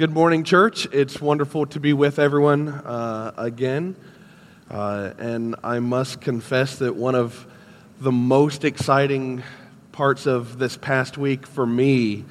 good 0.00 0.14
morning, 0.14 0.44
church. 0.44 0.88
It's 0.92 1.20
wonderful 1.20 1.66
to 1.66 1.78
be 1.78 1.92
with 1.92 2.18
everyone 2.18 2.68
uh, 2.70 3.34
again. 3.36 3.94
Uh, 4.70 5.12
and 5.18 5.56
I 5.62 5.80
must 5.80 6.22
confess 6.22 6.76
that 6.76 6.96
one 6.96 7.14
of 7.14 7.46
the 8.00 8.10
most 8.10 8.64
exciting 8.64 9.42
parts 9.92 10.24
of 10.24 10.58
this 10.58 10.78
past 10.78 11.18
week 11.18 11.46
for 11.46 11.66
me 11.66 12.24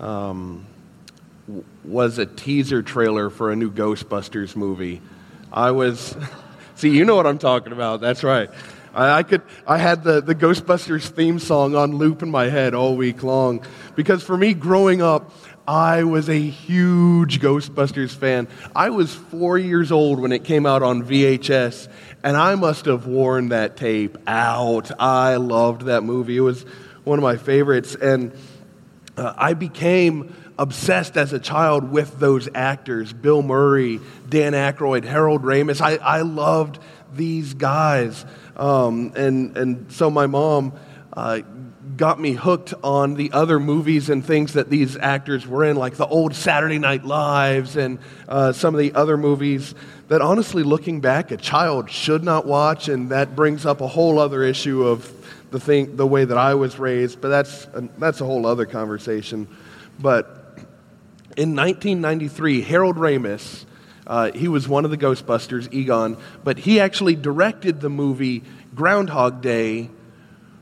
um, 0.00 0.66
was 1.84 2.18
a 2.18 2.26
teaser 2.26 2.82
trailer 2.82 3.30
for 3.30 3.52
a 3.52 3.56
new 3.56 3.70
Ghostbusters 3.70 4.56
movie. 4.56 5.00
I 5.52 5.70
was, 5.70 6.16
see, 6.74 6.88
you 6.88 7.04
know 7.04 7.14
what 7.14 7.28
I'm 7.28 7.38
talking 7.38 7.72
about. 7.72 8.00
That's 8.00 8.24
right. 8.24 8.50
I, 8.92 9.22
could, 9.22 9.42
I 9.66 9.76
had 9.76 10.02
the, 10.02 10.22
the 10.22 10.34
Ghostbusters 10.34 11.06
theme 11.06 11.38
song 11.38 11.76
on 11.76 11.98
loop 11.98 12.22
in 12.22 12.30
my 12.30 12.46
head 12.46 12.74
all 12.74 12.96
week 12.96 13.22
long 13.22 13.64
because 13.94 14.22
for 14.24 14.36
me, 14.36 14.54
growing 14.54 15.02
up, 15.02 15.30
I 15.68 16.04
was 16.04 16.28
a 16.28 16.40
huge 16.40 17.40
Ghostbusters 17.40 18.14
fan. 18.14 18.46
I 18.74 18.90
was 18.90 19.14
four 19.14 19.58
years 19.58 19.90
old 19.90 20.20
when 20.20 20.30
it 20.30 20.44
came 20.44 20.64
out 20.64 20.82
on 20.82 21.02
VHS, 21.02 21.88
and 22.22 22.36
I 22.36 22.54
must 22.54 22.84
have 22.84 23.06
worn 23.06 23.48
that 23.48 23.76
tape 23.76 24.16
out. 24.26 24.92
I 25.00 25.36
loved 25.36 25.82
that 25.82 26.02
movie. 26.02 26.36
It 26.36 26.40
was 26.40 26.64
one 27.02 27.18
of 27.18 27.22
my 27.22 27.36
favorites. 27.36 27.96
And 27.96 28.32
uh, 29.16 29.34
I 29.36 29.54
became 29.54 30.34
obsessed 30.58 31.16
as 31.16 31.32
a 31.32 31.38
child 31.38 31.90
with 31.90 32.18
those 32.18 32.48
actors 32.54 33.12
Bill 33.12 33.42
Murray, 33.42 34.00
Dan 34.28 34.52
Aykroyd, 34.52 35.04
Harold 35.04 35.42
Ramis. 35.42 35.80
I, 35.80 35.96
I 35.96 36.22
loved 36.22 36.78
these 37.12 37.54
guys. 37.54 38.24
Um, 38.56 39.12
and, 39.16 39.56
and 39.56 39.92
so 39.92 40.10
my 40.10 40.26
mom 40.26 40.74
uh, 41.12 41.40
got 41.96 42.20
me 42.20 42.32
hooked 42.32 42.74
on 42.82 43.14
the 43.14 43.32
other 43.32 43.58
movies 43.58 44.10
and 44.10 44.24
things 44.24 44.54
that 44.54 44.68
these 44.68 44.96
actors 44.96 45.46
were 45.46 45.64
in, 45.64 45.76
like 45.76 45.94
the 45.94 46.06
old 46.06 46.34
Saturday 46.34 46.78
Night 46.78 47.04
Lives 47.04 47.76
and 47.76 47.98
uh, 48.28 48.52
some 48.52 48.74
of 48.74 48.78
the 48.78 48.92
other 48.94 49.16
movies 49.16 49.74
that, 50.08 50.20
honestly, 50.20 50.62
looking 50.62 51.00
back, 51.00 51.30
a 51.30 51.36
child 51.36 51.90
should 51.90 52.22
not 52.22 52.46
watch, 52.46 52.88
and 52.88 53.10
that 53.10 53.34
brings 53.34 53.64
up 53.64 53.80
a 53.80 53.86
whole 53.86 54.18
other 54.18 54.42
issue 54.42 54.84
of 54.84 55.10
the 55.50 55.60
thing, 55.60 55.96
the 55.96 56.06
way 56.06 56.24
that 56.24 56.36
I 56.36 56.54
was 56.54 56.78
raised. 56.78 57.20
But 57.20 57.28
that's 57.28 57.64
a, 57.66 57.88
that's 57.98 58.20
a 58.20 58.24
whole 58.24 58.46
other 58.46 58.66
conversation. 58.66 59.48
But 59.98 60.26
in 61.36 61.54
1993, 61.54 62.62
Harold 62.62 62.96
Ramis. 62.96 63.64
Uh, 64.08 64.30
he 64.30 64.46
was 64.46 64.68
one 64.68 64.84
of 64.84 64.92
the 64.92 64.96
Ghostbusters, 64.96 65.72
Egon, 65.72 66.16
but 66.44 66.58
he 66.58 66.78
actually 66.78 67.16
directed 67.16 67.80
the 67.80 67.90
movie 67.90 68.44
Groundhog 68.72 69.42
Day 69.42 69.90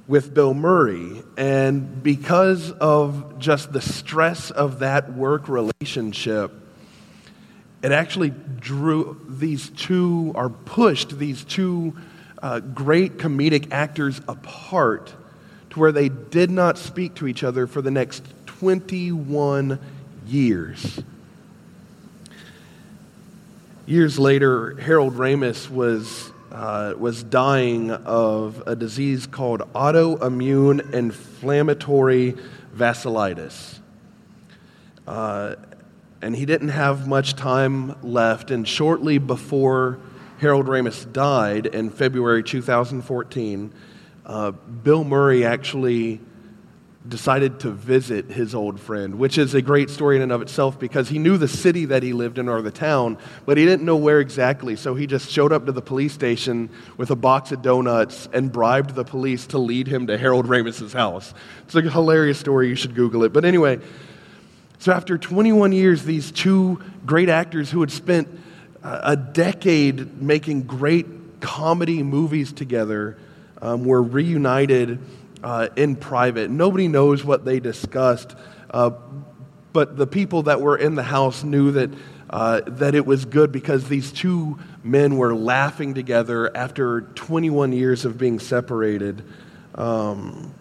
with 0.06 0.34
Bill 0.34 0.54
Murray. 0.54 1.22
And 1.36 2.02
because 2.02 2.70
of 2.72 3.38
just 3.38 3.72
the 3.72 3.80
stress 3.80 4.50
of 4.50 4.80
that 4.80 5.12
work 5.12 5.48
relationship, 5.48 6.52
it 7.82 7.92
actually 7.92 8.30
drew 8.60 9.20
these 9.28 9.68
two, 9.70 10.32
or 10.34 10.48
pushed 10.48 11.18
these 11.18 11.44
two 11.44 11.94
uh, 12.42 12.60
great 12.60 13.18
comedic 13.18 13.72
actors 13.72 14.20
apart 14.28 15.12
to 15.70 15.80
where 15.80 15.92
they 15.92 16.08
did 16.08 16.50
not 16.50 16.78
speak 16.78 17.14
to 17.16 17.26
each 17.26 17.42
other 17.42 17.66
for 17.66 17.82
the 17.82 17.90
next 17.90 18.24
21 18.46 19.78
years. 20.26 21.02
Years 23.86 24.18
later, 24.18 24.76
Harold 24.76 25.14
Ramis 25.14 25.68
was 25.68 26.30
uh, 26.54 26.94
was 26.96 27.24
dying 27.24 27.90
of 27.90 28.62
a 28.64 28.76
disease 28.76 29.26
called 29.26 29.60
autoimmune 29.74 30.94
inflammatory 30.94 32.36
vasculitis. 32.74 33.80
Uh, 35.06 35.56
and 36.22 36.36
he 36.36 36.46
didn't 36.46 36.68
have 36.68 37.08
much 37.08 37.34
time 37.34 37.96
left. 38.02 38.52
And 38.52 38.66
shortly 38.66 39.18
before 39.18 39.98
Harold 40.38 40.66
Ramis 40.66 41.12
died 41.12 41.66
in 41.66 41.90
February 41.90 42.44
2014, 42.44 43.74
uh, 44.24 44.50
Bill 44.52 45.02
Murray 45.02 45.44
actually 45.44 46.20
decided 47.06 47.60
to 47.60 47.70
visit 47.70 48.30
his 48.30 48.54
old 48.54 48.80
friend, 48.80 49.18
which 49.18 49.36
is 49.36 49.54
a 49.54 49.60
great 49.60 49.90
story 49.90 50.16
in 50.16 50.22
and 50.22 50.32
of 50.32 50.40
itself 50.40 50.78
because 50.78 51.08
he 51.08 51.18
knew 51.18 51.36
the 51.36 51.48
city 51.48 51.84
that 51.84 52.02
he 52.02 52.14
lived 52.14 52.38
in 52.38 52.48
or 52.48 52.62
the 52.62 52.70
town, 52.70 53.18
but 53.44 53.58
he 53.58 53.66
didn't 53.66 53.84
know 53.84 53.96
where 53.96 54.20
exactly. 54.20 54.74
So 54.74 54.94
he 54.94 55.06
just 55.06 55.30
showed 55.30 55.52
up 55.52 55.66
to 55.66 55.72
the 55.72 55.82
police 55.82 56.14
station 56.14 56.70
with 56.96 57.10
a 57.10 57.16
box 57.16 57.52
of 57.52 57.60
donuts 57.60 58.26
and 58.32 58.50
bribed 58.50 58.94
the 58.94 59.04
police 59.04 59.46
to 59.48 59.58
lead 59.58 59.86
him 59.86 60.06
to 60.06 60.16
Harold 60.16 60.46
Ramis's 60.46 60.94
house. 60.94 61.34
It's 61.64 61.74
a 61.74 61.82
hilarious 61.82 62.38
story. 62.38 62.68
You 62.68 62.74
should 62.74 62.94
Google 62.94 63.24
it. 63.24 63.34
But 63.34 63.44
anyway, 63.44 63.80
so 64.78 64.92
after 64.92 65.18
21 65.18 65.72
years, 65.72 66.04
these 66.04 66.32
two 66.32 66.82
great 67.04 67.28
actors 67.28 67.70
who 67.70 67.80
had 67.80 67.90
spent 67.90 68.28
a 68.82 69.16
decade 69.16 70.20
making 70.20 70.62
great 70.62 71.06
comedy 71.40 72.02
movies 72.02 72.52
together 72.52 73.16
um, 73.62 73.84
were 73.84 74.02
reunited 74.02 74.98
uh, 75.44 75.68
in 75.76 75.94
private. 75.94 76.50
Nobody 76.50 76.88
knows 76.88 77.22
what 77.22 77.44
they 77.44 77.60
discussed, 77.60 78.34
uh, 78.70 78.90
but 79.74 79.96
the 79.96 80.06
people 80.06 80.44
that 80.44 80.62
were 80.62 80.76
in 80.76 80.94
the 80.94 81.02
house 81.02 81.44
knew 81.44 81.70
that, 81.72 81.90
uh, 82.30 82.62
that 82.66 82.94
it 82.94 83.04
was 83.04 83.26
good 83.26 83.52
because 83.52 83.86
these 83.86 84.10
two 84.10 84.58
men 84.82 85.18
were 85.18 85.34
laughing 85.34 85.92
together 85.92 86.56
after 86.56 87.02
21 87.02 87.72
years 87.72 88.06
of 88.06 88.16
being 88.16 88.38
separated. 88.38 89.22
Um, 89.74 90.54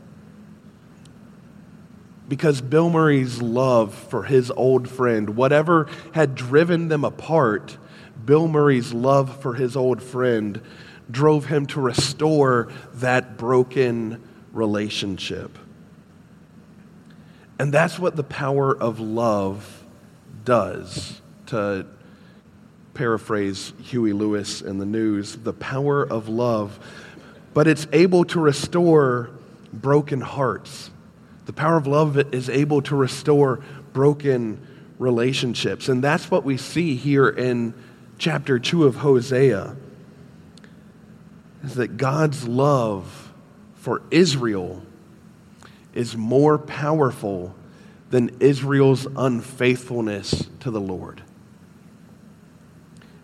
because 2.28 2.60
Bill 2.60 2.90
Murray's 2.90 3.42
love 3.42 3.94
for 3.94 4.24
his 4.24 4.52
old 4.52 4.90
friend, 4.90 5.38
whatever 5.38 5.88
had 6.14 6.36
driven 6.36 6.90
them 6.90 7.06
apart, 7.06 7.78
Bill 8.26 8.50
Murray's 8.50 8.92
love 8.92 9.42
for 9.42 9.54
his 9.54 9.78
old 9.78 10.04
friend 10.04 10.62
drove 11.10 11.46
him 11.46 11.68
to 11.68 11.80
restore 11.80 12.70
that 12.96 13.38
broken 13.38 14.22
relationship. 14.54 15.58
And 17.60 17.74
that's 17.74 18.00
what 18.00 18.16
the 18.16 18.24
power 18.24 18.76
of 18.76 19.00
love 19.00 19.84
does, 20.46 21.22
to 21.48 21.86
paraphrase 22.94 23.74
Huey 23.82 24.14
Lewis 24.14 24.62
and 24.62 24.80
the 24.80 24.86
News 24.86 25.36
the 25.36 25.54
power 25.54 26.04
of 26.04 26.30
love. 26.30 26.80
But 27.54 27.68
it's 27.68 27.88
able 27.92 28.26
to 28.26 28.40
restore 28.40 29.32
broken 29.72 30.22
hearts. 30.22 30.92
The 31.46 31.54
power 31.54 31.78
of 31.78 31.88
love 31.88 32.18
is 32.34 32.50
able 32.50 32.82
to 32.84 32.96
restore 32.96 33.64
broken 33.92 34.66
relationships. 35.00 35.90
And 35.90 36.04
that's 36.04 36.32
what 36.32 36.44
we 36.44 36.58
see 36.58 36.96
here 36.96 37.30
in 37.30 37.74
chapter 38.18 38.60
2 38.60 38.86
of 38.86 38.98
Hosea. 38.98 39.76
Is 41.64 41.76
that 41.76 41.98
God's 41.98 42.48
love 42.48 43.23
for 43.84 44.02
Israel 44.12 44.82
is 45.94 46.16
more 46.16 46.58
powerful 46.58 47.54
than 48.12 48.38
Israel's 48.40 49.06
unfaithfulness 49.18 50.48
to 50.62 50.72
the 50.72 50.80
Lord. 50.80 51.22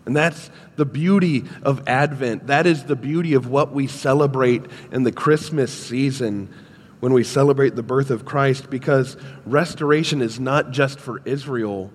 And 0.04 0.14
that's 0.14 0.50
the 0.76 0.84
beauty 0.84 1.44
of 1.62 1.88
Advent. 1.88 2.48
That 2.48 2.66
is 2.66 2.84
the 2.84 2.94
beauty 2.94 3.32
of 3.32 3.46
what 3.46 3.72
we 3.72 3.86
celebrate 3.86 4.66
in 4.92 5.02
the 5.02 5.12
Christmas 5.12 5.72
season 5.72 6.52
when 7.00 7.14
we 7.14 7.24
celebrate 7.24 7.74
the 7.74 7.82
birth 7.82 8.10
of 8.10 8.26
Christ, 8.26 8.68
because 8.68 9.16
restoration 9.46 10.20
is 10.20 10.38
not 10.38 10.72
just 10.72 11.00
for 11.00 11.22
Israel, 11.24 11.90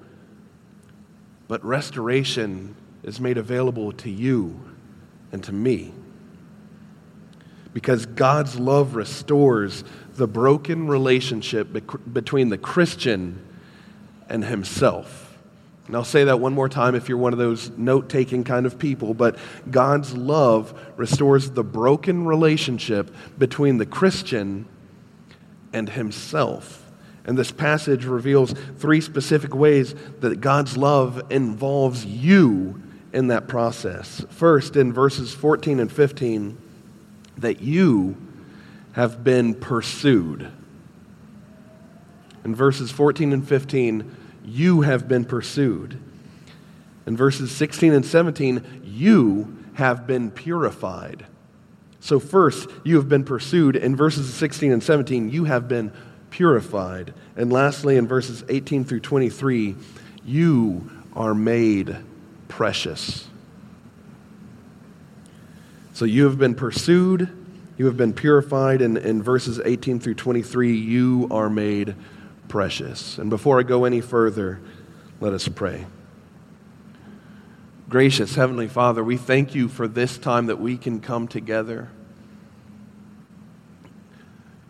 but 1.47 1.63
restoration 1.63 2.75
is 3.03 3.19
made 3.19 3.37
available 3.37 3.91
to 3.91 4.09
you 4.09 4.59
and 5.31 5.43
to 5.43 5.51
me 5.53 5.93
because 7.75 8.05
God's 8.05 8.57
love 8.57 8.95
restores 8.95 9.83
the 10.15 10.27
broken 10.27 10.87
relationship 10.87 11.67
between 12.13 12.47
the 12.47 12.57
Christian 12.57 13.45
and 14.29 14.45
himself. 14.45 15.37
And 15.87 15.95
I'll 15.97 16.05
say 16.05 16.23
that 16.23 16.39
one 16.39 16.53
more 16.53 16.69
time 16.69 16.95
if 16.95 17.09
you're 17.09 17.17
one 17.17 17.33
of 17.33 17.37
those 17.37 17.69
note 17.72 18.07
taking 18.07 18.45
kind 18.45 18.66
of 18.66 18.79
people, 18.79 19.13
but 19.13 19.37
God's 19.69 20.16
love 20.16 20.73
restores 20.95 21.51
the 21.51 21.66
broken 21.66 22.23
relationship 22.23 23.13
between 23.37 23.78
the 23.78 23.85
Christian 23.85 24.67
and 25.73 25.89
himself. 25.89 26.81
And 27.25 27.37
this 27.37 27.51
passage 27.51 28.05
reveals 28.05 28.53
three 28.78 29.01
specific 29.01 29.53
ways 29.53 29.95
that 30.21 30.39
God's 30.39 30.78
love 30.78 31.29
involves 31.29 32.05
you 32.05 32.81
in 33.11 33.28
that 33.28 33.49
process. 33.49 34.23
First, 34.29 34.78
in 34.78 34.93
verses 34.93 35.33
14 35.33 35.81
and 35.81 35.91
15, 35.91 36.59
that 37.37 37.61
you 37.61 38.17
have 38.93 39.23
been 39.23 39.53
pursued. 39.53 40.52
In 42.43 42.55
verses 42.55 42.91
14 42.91 43.34
and 43.34 43.47
15, 43.47 44.16
you 44.46 44.82
have 44.82 45.08
been 45.08 45.26
pursued. 45.26 45.99
In 47.05 47.17
verses 47.17 47.52
16 47.52 47.93
and 47.93 48.05
17, 48.05 48.84
you 48.85 49.58
have 49.73 50.08
been 50.08 50.32
purified. 50.32 51.26
So, 51.99 52.20
first, 52.20 52.70
you 52.84 52.97
have 52.97 53.09
been 53.09 53.23
pursued. 53.23 53.76
In 53.76 53.96
verses 53.96 54.31
16 54.34 54.72
and 54.72 54.84
17, 54.84 55.29
you 55.29 55.46
have 55.46 55.67
been 55.67 55.91
purified. 56.29 57.14
And 57.35 57.52
lastly, 57.52 57.97
in 57.97 58.08
verses 58.08 58.43
18 58.47 58.85
through 58.85 58.99
23, 58.99 59.76
you 60.23 60.90
are 61.16 61.34
made 61.34 61.97
precious. 62.47 63.28
So 65.95 66.03
you 66.03 66.25
have 66.25 66.37
been 66.37 66.55
pursued, 66.55 67.29
you 67.77 67.85
have 67.85 67.95
been 67.95 68.11
purified, 68.11 68.81
and 68.81 68.97
in 68.97 69.23
verses 69.23 69.61
18 69.63 70.01
through 70.01 70.15
23, 70.15 70.75
you 70.75 71.29
are 71.31 71.49
made 71.49 71.95
precious. 72.49 73.17
And 73.17 73.29
before 73.29 73.61
I 73.61 73.63
go 73.63 73.85
any 73.85 74.01
further, 74.01 74.59
let 75.21 75.31
us 75.31 75.47
pray. 75.47 75.85
Gracious 77.87 78.35
Heavenly 78.35 78.67
Father, 78.67 79.05
we 79.05 79.15
thank 79.15 79.55
you 79.55 79.69
for 79.69 79.87
this 79.87 80.17
time 80.17 80.47
that 80.47 80.59
we 80.59 80.75
can 80.75 80.99
come 80.99 81.29
together. 81.29 81.87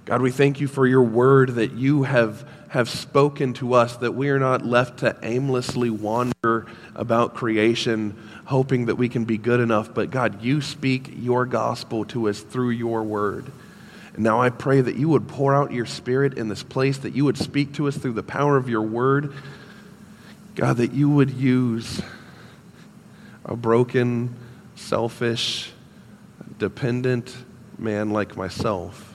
God, 0.06 0.22
we 0.22 0.30
thank 0.30 0.62
you 0.62 0.68
for 0.68 0.86
your 0.86 1.02
word 1.02 1.56
that 1.56 1.72
you 1.72 2.04
have, 2.04 2.48
have 2.68 2.88
spoken 2.88 3.54
to 3.54 3.74
us, 3.74 3.98
that 3.98 4.12
we 4.12 4.30
are 4.30 4.38
not 4.38 4.64
left 4.64 5.00
to 5.00 5.18
aimlessly 5.24 5.90
wander 5.90 6.68
about 6.94 7.34
creation, 7.34 8.16
hoping 8.46 8.86
that 8.86 8.98
we 8.98 9.10
can 9.10 9.26
be 9.26 9.40
good 9.40 9.60
enough. 9.60 9.96
But 9.96 10.12
God, 10.12 10.44
you 10.44 10.62
speak 10.62 11.10
your 11.18 11.48
gospel 11.48 12.06
to 12.06 12.30
us 12.30 12.40
through 12.40 12.70
your 12.70 13.02
word. 13.02 13.52
And 14.14 14.24
now 14.24 14.40
I 14.40 14.52
pray 14.52 14.80
that 14.80 14.96
you 14.96 15.10
would 15.10 15.28
pour 15.28 15.56
out 15.56 15.72
your 15.72 15.88
spirit 15.88 16.38
in 16.38 16.50
this 16.50 16.62
place, 16.62 17.00
that 17.00 17.16
you 17.16 17.26
would 17.26 17.38
speak 17.40 17.74
to 17.74 17.88
us 17.88 17.98
through 17.98 18.14
the 18.14 18.22
power 18.22 18.58
of 18.58 18.70
your 18.70 18.84
word. 18.84 19.34
God, 20.54 20.78
that 20.78 20.94
you 20.94 21.10
would 21.10 21.32
use 21.32 22.00
a 23.44 23.56
broken, 23.56 24.36
selfish, 24.76 25.72
dependent 26.60 27.36
man 27.80 28.12
like 28.12 28.38
myself 28.38 29.15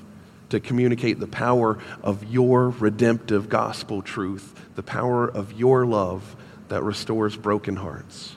to 0.50 0.60
communicate 0.60 1.18
the 1.18 1.26
power 1.26 1.78
of 2.02 2.24
your 2.24 2.68
redemptive 2.68 3.48
gospel 3.48 4.02
truth, 4.02 4.54
the 4.74 4.82
power 4.82 5.26
of 5.26 5.52
your 5.52 5.86
love 5.86 6.36
that 6.68 6.82
restores 6.82 7.36
broken 7.36 7.76
hearts. 7.76 8.34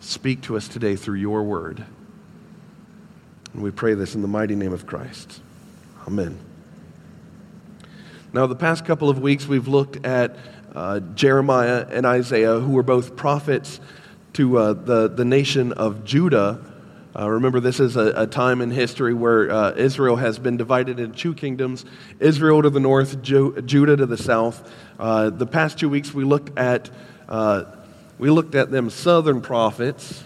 Speak 0.00 0.42
to 0.42 0.56
us 0.56 0.68
today 0.68 0.96
through 0.96 1.18
your 1.18 1.42
word. 1.42 1.84
And 3.52 3.62
we 3.62 3.70
pray 3.70 3.94
this 3.94 4.14
in 4.14 4.22
the 4.22 4.28
mighty 4.28 4.56
name 4.56 4.72
of 4.72 4.86
Christ. 4.86 5.40
Amen. 6.06 6.38
Now, 8.32 8.46
the 8.46 8.56
past 8.56 8.84
couple 8.84 9.08
of 9.08 9.20
weeks, 9.20 9.46
we've 9.46 9.68
looked 9.68 10.04
at 10.04 10.36
uh, 10.74 11.00
Jeremiah 11.00 11.86
and 11.88 12.04
Isaiah, 12.04 12.58
who 12.58 12.72
were 12.72 12.82
both 12.82 13.16
prophets 13.16 13.80
to 14.32 14.58
uh, 14.58 14.72
the, 14.72 15.08
the 15.08 15.24
nation 15.24 15.72
of 15.72 16.04
Judah 16.04 16.73
uh, 17.16 17.30
remember, 17.30 17.60
this 17.60 17.78
is 17.78 17.96
a, 17.96 18.22
a, 18.22 18.26
time 18.26 18.60
in 18.60 18.72
history 18.72 19.14
where 19.14 19.48
uh, 19.48 19.72
Israel 19.76 20.16
has 20.16 20.36
been 20.36 20.56
divided 20.56 20.98
into 20.98 21.16
two 21.16 21.32
kingdoms 21.32 21.84
Israel 22.18 22.60
to 22.62 22.70
the 22.70 22.80
north, 22.80 23.22
Ju- 23.22 23.62
Judah 23.62 23.96
to 23.96 24.06
the 24.06 24.16
south. 24.16 24.68
Uh, 24.98 25.30
the 25.30 25.46
past 25.46 25.78
two 25.78 25.88
weeks, 25.88 26.12
we 26.12 26.24
looked 26.24 26.58
at, 26.58 26.90
uh, 27.28 27.66
we 28.18 28.30
looked 28.30 28.56
at 28.56 28.72
them 28.72 28.90
southern 28.90 29.42
prophets, 29.42 30.24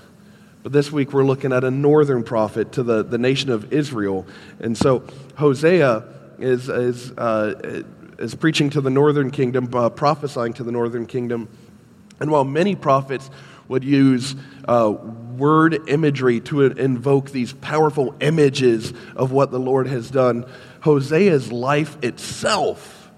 but 0.62 0.72
this 0.72 0.90
week 0.90 1.12
we're 1.12 1.24
looking 1.24 1.52
at 1.52 1.62
a 1.62 1.70
northern 1.70 2.24
prophet 2.24 2.72
to 2.72 2.82
the, 2.82 3.02
the 3.02 3.18
nation 3.18 3.50
of 3.50 3.70
Israel. 3.70 4.26
And 4.58 4.76
so 4.76 5.04
Hosea 5.36 6.04
is, 6.38 6.70
is, 6.70 7.10
uh, 7.12 7.82
is 8.18 8.34
preaching 8.34 8.70
to 8.70 8.80
the 8.80 8.90
northern 8.90 9.30
kingdom, 9.30 9.68
uh, 9.74 9.90
prophesying 9.90 10.54
to 10.54 10.64
the 10.64 10.72
northern 10.72 11.04
kingdom. 11.04 11.48
And 12.18 12.30
while 12.30 12.44
many 12.44 12.76
prophets 12.76 13.28
would 13.68 13.84
use 13.84 14.34
word 15.38 15.88
imagery 15.88 16.40
to 16.40 16.62
invoke 16.62 17.30
these 17.30 17.52
powerful 17.52 18.14
images 18.20 18.92
of 19.16 19.32
what 19.32 19.50
the 19.50 19.60
Lord 19.60 19.86
has 19.86 20.10
done. 20.10 20.44
Hosea's 20.80 21.52
life 21.52 21.96
itself 22.02 23.10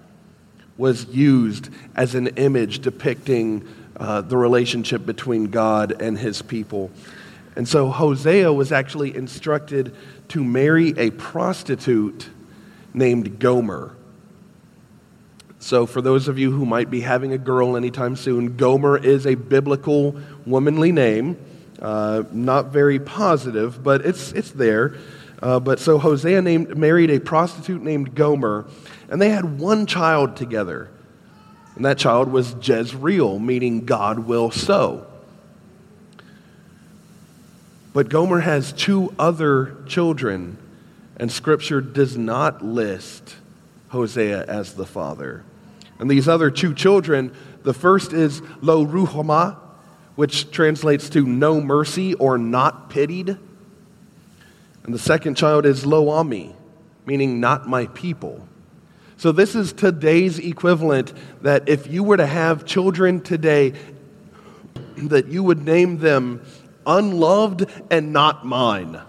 was 0.77 1.05
used 1.05 1.69
as 1.95 2.15
an 2.15 2.27
image 2.27 2.79
depicting 2.79 3.67
uh, 3.97 4.21
the 4.21 4.37
relationship 4.37 5.05
between 5.05 5.45
God 5.45 6.01
and 6.01 6.17
his 6.17 6.41
people. 6.41 6.89
And 7.55 7.67
so 7.67 7.89
Hosea 7.89 8.51
was 8.51 8.71
actually 8.71 9.15
instructed 9.15 9.95
to 10.29 10.43
marry 10.43 10.97
a 10.97 11.11
prostitute 11.11 12.29
named 12.93 13.39
Gomer. 13.39 13.95
So, 15.59 15.85
for 15.85 16.01
those 16.01 16.27
of 16.27 16.39
you 16.39 16.51
who 16.51 16.65
might 16.65 16.89
be 16.89 17.01
having 17.01 17.33
a 17.33 17.37
girl 17.37 17.77
anytime 17.77 18.15
soon, 18.15 18.57
Gomer 18.57 18.97
is 18.97 19.27
a 19.27 19.35
biblical 19.35 20.19
womanly 20.45 20.91
name. 20.91 21.37
Uh, 21.81 22.23
not 22.31 22.67
very 22.67 22.99
positive, 22.99 23.83
but 23.83 24.05
it's, 24.05 24.31
it's 24.33 24.51
there. 24.51 24.95
Uh, 25.41 25.59
but 25.59 25.79
sow 25.79 25.97
Hosea 25.97 26.41
named, 26.41 26.77
married 26.77 27.09
a 27.09 27.19
prostitute 27.19 27.81
named 27.81 28.13
Gomer, 28.13 28.67
and 29.09 29.19
they 29.19 29.29
had 29.29 29.57
one 29.59 29.87
child 29.87 30.35
together. 30.35 30.91
And 31.75 31.85
that 31.85 31.97
child 31.97 32.31
was 32.31 32.55
Jezreel, 32.61 33.39
meaning 33.39 33.85
God 33.85 34.19
will 34.19 34.51
so. 34.51 35.07
But 37.93 38.09
Gomer 38.09 38.41
has 38.41 38.71
two 38.71 39.13
other 39.17 39.77
children, 39.87 40.57
and 41.17 41.31
Scripture 41.31 41.81
does 41.81 42.15
not 42.15 42.63
list 42.63 43.35
Hosea 43.89 44.45
as 44.45 44.75
the 44.75 44.85
father. 44.85 45.43
And 45.99 46.09
these 46.09 46.27
other 46.27 46.51
two 46.51 46.73
children, 46.73 47.33
the 47.63 47.73
first 47.73 48.13
is 48.13 48.41
Lo 48.61 48.85
Ruhamah, 48.85 49.57
which 50.21 50.51
translates 50.51 51.09
to 51.09 51.25
no 51.25 51.59
mercy 51.59 52.13
or 52.13 52.37
not 52.37 52.91
pitied. 52.91 53.29
And 54.83 54.93
the 54.93 54.99
second 54.99 55.35
child 55.35 55.65
is 55.65 55.83
Lo 55.83 56.05
Ammi, 56.23 56.53
meaning 57.07 57.39
not 57.39 57.67
my 57.67 57.87
people. 57.87 58.47
So 59.17 59.31
this 59.31 59.55
is 59.55 59.73
today's 59.73 60.37
equivalent 60.37 61.11
that 61.41 61.67
if 61.67 61.87
you 61.87 62.03
were 62.03 62.17
to 62.17 62.27
have 62.27 62.65
children 62.65 63.21
today, 63.21 63.73
that 64.97 65.25
you 65.25 65.41
would 65.41 65.65
name 65.65 65.97
them 65.97 66.45
unloved 66.85 67.65
and 67.89 68.13
not 68.13 68.45
mine. 68.45 69.01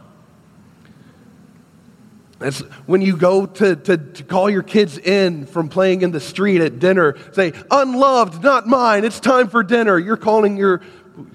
That's 2.39 2.61
when 2.87 3.03
you 3.03 3.17
go 3.17 3.47
to, 3.47 3.77
to, 3.77 3.97
to, 3.99 4.25
call 4.25 4.51
your 4.51 4.63
kids 4.63 4.99
in 4.99 5.47
from 5.47 5.69
playing 5.69 6.03
in 6.03 6.11
the 6.11 6.21
street 6.21 6.61
at 6.61 6.81
dinner, 6.81 7.17
say, 7.33 7.53
unloved, 7.71 8.43
not 8.43 8.67
mine, 8.67 9.05
it's 9.05 9.21
time 9.21 9.49
for 9.49 9.63
dinner. 9.63 9.99
You're 9.99 10.17
calling 10.17 10.57
your 10.57 10.81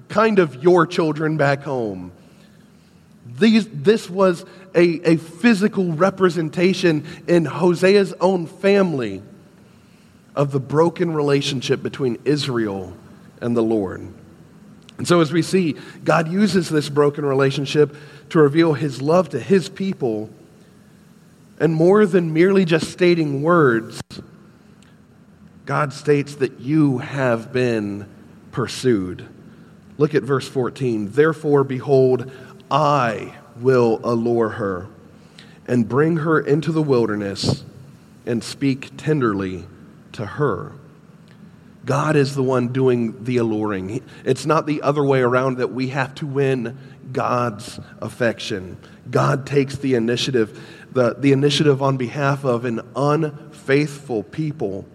kind 0.08 0.38
of 0.38 0.62
your 0.62 0.86
children 0.86 1.36
back 1.36 1.62
home. 1.62 2.12
These, 3.38 3.68
this 3.68 4.08
was 4.08 4.44
a, 4.74 5.12
a 5.12 5.16
physical 5.16 5.92
representation 5.92 7.06
in 7.26 7.44
Hosea's 7.44 8.14
own 8.20 8.46
family 8.46 9.22
of 10.34 10.50
the 10.52 10.60
broken 10.60 11.12
relationship 11.14 11.82
between 11.82 12.18
Israel 12.24 12.96
and 13.40 13.56
the 13.56 13.62
Lord. 13.62 14.12
And 14.98 15.06
so, 15.06 15.20
as 15.20 15.32
we 15.32 15.42
see, 15.42 15.76
God 16.04 16.28
uses 16.28 16.68
this 16.68 16.88
broken 16.88 17.24
relationship 17.24 17.94
to 18.30 18.40
reveal 18.40 18.72
his 18.72 19.00
love 19.00 19.28
to 19.30 19.40
his 19.40 19.68
people 19.68 20.30
and 21.60 21.74
more 21.74 22.06
than 22.06 22.32
merely 22.32 22.64
just 22.64 22.90
stating 22.90 23.42
words, 23.42 24.00
God 25.66 25.92
states 25.92 26.36
that 26.36 26.60
you 26.60 26.98
have 26.98 27.52
been 27.52 28.08
pursued. 28.52 29.26
Look 29.98 30.14
at 30.14 30.22
verse 30.22 30.48
14. 30.48 31.12
Therefore, 31.12 31.64
behold, 31.64 32.30
I 32.70 33.34
will 33.60 34.00
allure 34.02 34.50
her 34.50 34.88
and 35.66 35.88
bring 35.88 36.18
her 36.18 36.40
into 36.40 36.72
the 36.72 36.82
wilderness 36.82 37.64
and 38.24 38.42
speak 38.42 38.96
tenderly 38.96 39.66
to 40.12 40.24
her. 40.24 40.72
God 41.84 42.16
is 42.16 42.34
the 42.34 42.42
one 42.42 42.68
doing 42.68 43.24
the 43.24 43.38
alluring. 43.38 44.02
It's 44.24 44.46
not 44.46 44.66
the 44.66 44.82
other 44.82 45.04
way 45.04 45.20
around 45.20 45.58
that 45.58 45.72
we 45.72 45.88
have 45.88 46.14
to 46.16 46.26
win 46.26 46.78
God's 47.12 47.80
affection. 48.00 48.76
God 49.10 49.46
takes 49.46 49.76
the 49.76 49.94
initiative 49.94 50.58
the, 50.92 51.14
the 51.18 51.32
initiative 51.32 51.82
on 51.82 51.96
behalf 51.96 52.44
of 52.44 52.64
an 52.64 52.80
unfaithful 52.96 54.22
people 54.22 54.86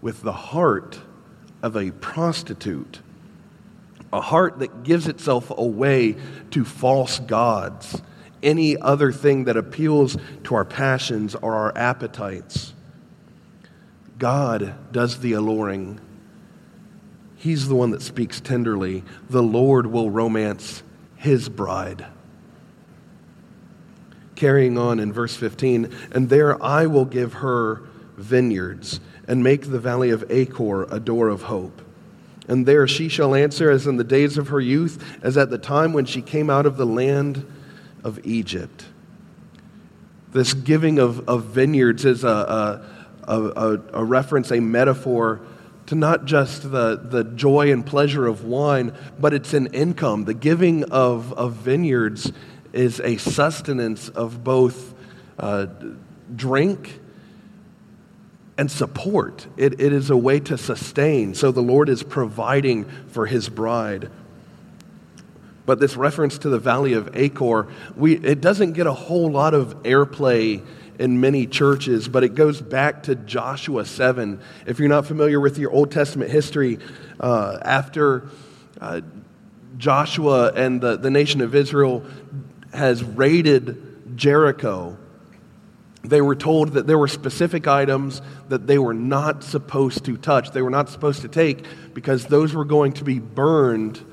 with 0.00 0.22
the 0.22 0.32
heart 0.32 1.00
of 1.62 1.76
a 1.76 1.92
prostitute, 1.92 3.00
a 4.14 4.20
heart 4.20 4.60
that 4.60 4.84
gives 4.84 5.08
itself 5.08 5.50
away 5.50 6.16
to 6.52 6.64
false 6.64 7.18
gods, 7.18 8.00
any 8.42 8.76
other 8.76 9.12
thing 9.12 9.44
that 9.44 9.56
appeals 9.56 10.16
to 10.44 10.54
our 10.54 10.64
passions 10.64 11.34
or 11.34 11.54
our 11.54 11.76
appetites. 11.76 12.72
God 14.18 14.74
does 14.92 15.18
the 15.18 15.32
alluring. 15.32 16.00
He's 17.36 17.68
the 17.68 17.74
one 17.74 17.90
that 17.90 18.02
speaks 18.02 18.40
tenderly. 18.40 19.02
The 19.28 19.42
Lord 19.42 19.86
will 19.86 20.10
romance 20.10 20.82
his 21.16 21.48
bride 21.48 22.06
carrying 24.36 24.76
on 24.76 24.98
in 24.98 25.12
verse 25.12 25.36
15, 25.36 25.94
and 26.12 26.28
there 26.28 26.62
I 26.62 26.86
will 26.86 27.04
give 27.04 27.34
her 27.34 27.82
vineyards 28.16 29.00
and 29.26 29.42
make 29.42 29.70
the 29.70 29.78
valley 29.78 30.10
of 30.10 30.24
Achor 30.30 30.84
a 30.84 31.00
door 31.00 31.28
of 31.28 31.42
hope. 31.42 31.83
And 32.48 32.66
there 32.66 32.86
she 32.86 33.08
shall 33.08 33.34
answer 33.34 33.70
as 33.70 33.86
in 33.86 33.96
the 33.96 34.04
days 34.04 34.36
of 34.36 34.48
her 34.48 34.60
youth, 34.60 35.02
as 35.22 35.36
at 35.36 35.50
the 35.50 35.58
time 35.58 35.92
when 35.92 36.04
she 36.04 36.20
came 36.20 36.50
out 36.50 36.66
of 36.66 36.76
the 36.76 36.86
land 36.86 37.46
of 38.02 38.24
Egypt. 38.24 38.84
This 40.32 40.52
giving 40.52 40.98
of, 40.98 41.28
of 41.28 41.44
vineyards 41.44 42.04
is 42.04 42.24
a, 42.24 42.82
a, 43.26 43.32
a, 43.32 43.80
a 43.94 44.04
reference, 44.04 44.50
a 44.50 44.60
metaphor 44.60 45.40
to 45.86 45.94
not 45.94 46.24
just 46.24 46.70
the, 46.70 46.96
the 46.96 47.24
joy 47.24 47.70
and 47.70 47.84
pleasure 47.84 48.26
of 48.26 48.44
wine, 48.44 48.92
but 49.18 49.34
it's 49.34 49.54
an 49.54 49.66
income. 49.68 50.24
The 50.24 50.34
giving 50.34 50.84
of, 50.84 51.32
of 51.34 51.54
vineyards 51.54 52.32
is 52.72 53.00
a 53.00 53.16
sustenance 53.18 54.08
of 54.08 54.42
both 54.42 54.94
uh, 55.38 55.66
drink 56.34 57.00
and 58.56 58.70
support. 58.70 59.46
It, 59.56 59.80
it 59.80 59.92
is 59.92 60.10
a 60.10 60.16
way 60.16 60.40
to 60.40 60.56
sustain. 60.56 61.34
So 61.34 61.50
the 61.50 61.62
Lord 61.62 61.88
is 61.88 62.02
providing 62.02 62.84
for 63.08 63.26
his 63.26 63.48
bride. 63.48 64.10
But 65.66 65.80
this 65.80 65.96
reference 65.96 66.38
to 66.38 66.48
the 66.48 66.58
valley 66.58 66.92
of 66.92 67.16
Achor, 67.16 67.68
we, 67.96 68.16
it 68.16 68.40
doesn't 68.40 68.74
get 68.74 68.86
a 68.86 68.92
whole 68.92 69.30
lot 69.30 69.54
of 69.54 69.82
airplay 69.82 70.64
in 70.98 71.20
many 71.20 71.46
churches, 71.46 72.06
but 72.06 72.22
it 72.22 72.34
goes 72.34 72.60
back 72.60 73.04
to 73.04 73.14
Joshua 73.14 73.84
7. 73.84 74.40
If 74.66 74.78
you're 74.78 74.88
not 74.88 75.06
familiar 75.06 75.40
with 75.40 75.58
your 75.58 75.70
Old 75.72 75.90
Testament 75.90 76.30
history, 76.30 76.78
uh, 77.18 77.58
after 77.62 78.28
uh, 78.80 79.00
Joshua 79.78 80.52
and 80.52 80.80
the, 80.80 80.96
the 80.96 81.10
nation 81.10 81.40
of 81.40 81.54
Israel 81.54 82.04
has 82.72 83.02
raided 83.02 84.16
Jericho, 84.16 84.96
they 86.04 86.20
were 86.20 86.36
told 86.36 86.74
that 86.74 86.86
there 86.86 86.98
were 86.98 87.08
specific 87.08 87.66
items 87.66 88.20
that 88.48 88.66
they 88.66 88.78
were 88.78 88.94
not 88.94 89.42
supposed 89.42 90.04
to 90.04 90.16
touch, 90.16 90.50
they 90.50 90.62
were 90.62 90.70
not 90.70 90.90
supposed 90.90 91.22
to 91.22 91.28
take, 91.28 91.64
because 91.94 92.26
those 92.26 92.54
were 92.54 92.64
going 92.64 92.92
to 92.92 93.04
be 93.04 93.18
burned 93.18 94.04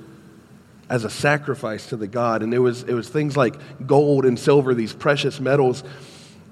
as 0.90 1.04
a 1.04 1.10
sacrifice 1.10 1.88
to 1.88 1.98
the 1.98 2.08
God. 2.08 2.44
And 2.44 2.54
it 2.54 2.60
was, 2.60 2.84
it 2.84 2.94
was 2.94 3.10
things 3.10 3.38
like 3.38 3.56
gold 3.86 4.26
and 4.26 4.38
silver, 4.38 4.74
these 4.74 4.94
precious 4.94 5.40
metals. 5.40 5.84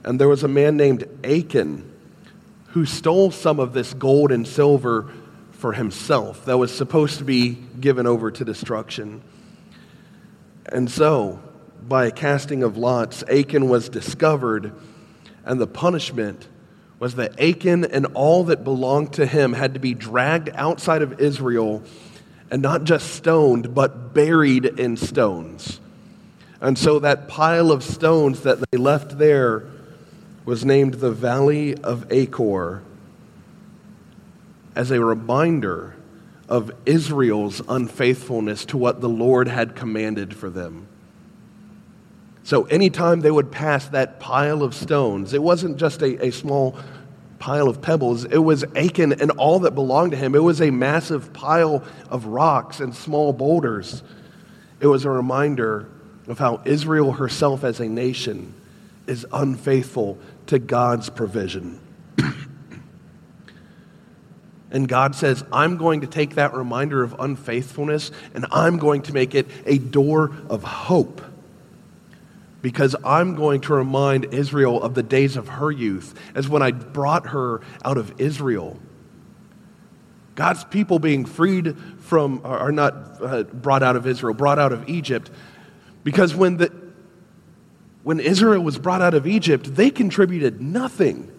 And 0.03 0.19
there 0.19 0.29
was 0.29 0.43
a 0.43 0.47
man 0.47 0.77
named 0.77 1.05
Achan 1.23 1.89
who 2.67 2.85
stole 2.85 3.31
some 3.31 3.59
of 3.59 3.73
this 3.73 3.93
gold 3.93 4.31
and 4.31 4.47
silver 4.47 5.11
for 5.51 5.73
himself 5.73 6.45
that 6.45 6.57
was 6.57 6.75
supposed 6.75 7.17
to 7.17 7.25
be 7.25 7.57
given 7.79 8.07
over 8.07 8.31
to 8.31 8.45
destruction. 8.45 9.21
And 10.65 10.89
so, 10.89 11.41
by 11.87 12.05
a 12.05 12.11
casting 12.11 12.63
of 12.63 12.77
lots, 12.77 13.23
Achan 13.23 13.67
was 13.67 13.89
discovered, 13.89 14.73
and 15.49 15.59
the 15.59 15.67
punishment 15.67 16.47
was 16.99 17.15
that 17.15 17.41
Achan 17.41 17.83
and 17.83 18.05
all 18.13 18.43
that 18.45 18.63
belonged 18.63 19.13
to 19.13 19.25
him 19.25 19.53
had 19.53 19.73
to 19.73 19.79
be 19.79 19.95
dragged 19.95 20.51
outside 20.53 21.01
of 21.01 21.19
Israel 21.19 21.81
and 22.51 22.61
not 22.61 22.83
just 22.83 23.15
stoned, 23.15 23.73
but 23.73 24.13
buried 24.13 24.65
in 24.65 24.95
stones. 24.95 25.79
And 26.61 26.77
so 26.77 26.99
that 26.99 27.27
pile 27.27 27.71
of 27.71 27.83
stones 27.83 28.41
that 28.41 28.59
they 28.69 28.77
left 28.77 29.17
there 29.17 29.65
was 30.45 30.63
named 30.63 30.95
the 30.95 31.11
Valley 31.11 31.75
of 31.75 32.11
Achor 32.11 32.83
as 34.75 34.91
a 34.91 35.03
reminder 35.03 35.95
of 36.47 36.71
Israel's 36.85 37.59
unfaithfulness 37.67 38.65
to 38.65 38.77
what 38.77 39.01
the 39.01 39.09
Lord 39.09 39.47
had 39.47 39.75
commanded 39.75 40.35
for 40.35 40.51
them. 40.51 40.88
So, 42.49 42.63
anytime 42.63 43.19
they 43.19 43.29
would 43.29 43.51
pass 43.51 43.89
that 43.89 44.19
pile 44.19 44.63
of 44.63 44.73
stones, 44.73 45.35
it 45.35 45.43
wasn't 45.43 45.77
just 45.77 46.01
a, 46.01 46.25
a 46.25 46.31
small 46.31 46.79
pile 47.37 47.67
of 47.69 47.79
pebbles, 47.79 48.25
it 48.25 48.39
was 48.39 48.63
Achan 48.75 49.21
and 49.21 49.29
all 49.29 49.59
that 49.59 49.75
belonged 49.75 50.13
to 50.13 50.17
him. 50.17 50.33
It 50.33 50.41
was 50.41 50.59
a 50.59 50.71
massive 50.71 51.31
pile 51.31 51.83
of 52.09 52.25
rocks 52.25 52.79
and 52.79 52.95
small 52.95 53.33
boulders. 53.33 54.01
It 54.79 54.87
was 54.87 55.05
a 55.05 55.11
reminder 55.11 55.89
of 56.27 56.39
how 56.39 56.63
Israel 56.65 57.11
herself 57.11 57.63
as 57.63 57.79
a 57.79 57.87
nation 57.87 58.55
is 59.05 59.27
unfaithful 59.31 60.17
to 60.47 60.57
God's 60.57 61.07
provision. 61.07 61.79
and 64.71 64.87
God 64.87 65.13
says, 65.13 65.43
I'm 65.53 65.77
going 65.77 66.01
to 66.01 66.07
take 66.07 66.33
that 66.33 66.55
reminder 66.55 67.03
of 67.03 67.15
unfaithfulness 67.19 68.09
and 68.33 68.47
I'm 68.51 68.79
going 68.79 69.03
to 69.03 69.13
make 69.13 69.35
it 69.35 69.45
a 69.67 69.77
door 69.77 70.31
of 70.49 70.63
hope. 70.63 71.21
Because 72.61 72.95
I'm 73.05 73.35
going 73.35 73.61
to 73.61 73.73
remind 73.73 74.33
Israel 74.33 74.81
of 74.83 74.93
the 74.93 75.03
days 75.03 75.37
of 75.37 75.47
her 75.47 75.71
youth, 75.71 76.13
as 76.35 76.49
when 76.49 76.61
I 76.61 76.71
brought 76.71 77.27
her 77.27 77.61
out 77.85 77.97
of 77.97 78.19
Israel. 78.19 78.77
God's 80.35 80.63
people 80.65 80.99
being 80.99 81.25
freed 81.25 81.77
from, 81.99 82.41
are 82.43 82.71
not 82.71 82.93
uh, 83.21 83.43
brought 83.43 83.83
out 83.83 83.95
of 83.95 84.07
Israel, 84.07 84.33
brought 84.33 84.59
out 84.59 84.71
of 84.71 84.87
Egypt. 84.87 85.29
Because 86.03 86.33
when 86.33 86.57
the, 86.57 86.71
when 88.03 88.19
Israel 88.19 88.61
was 88.61 88.77
brought 88.77 89.01
out 89.01 89.13
of 89.13 89.27
Egypt, 89.27 89.75
they 89.75 89.89
contributed 89.89 90.61
nothing 90.61 91.31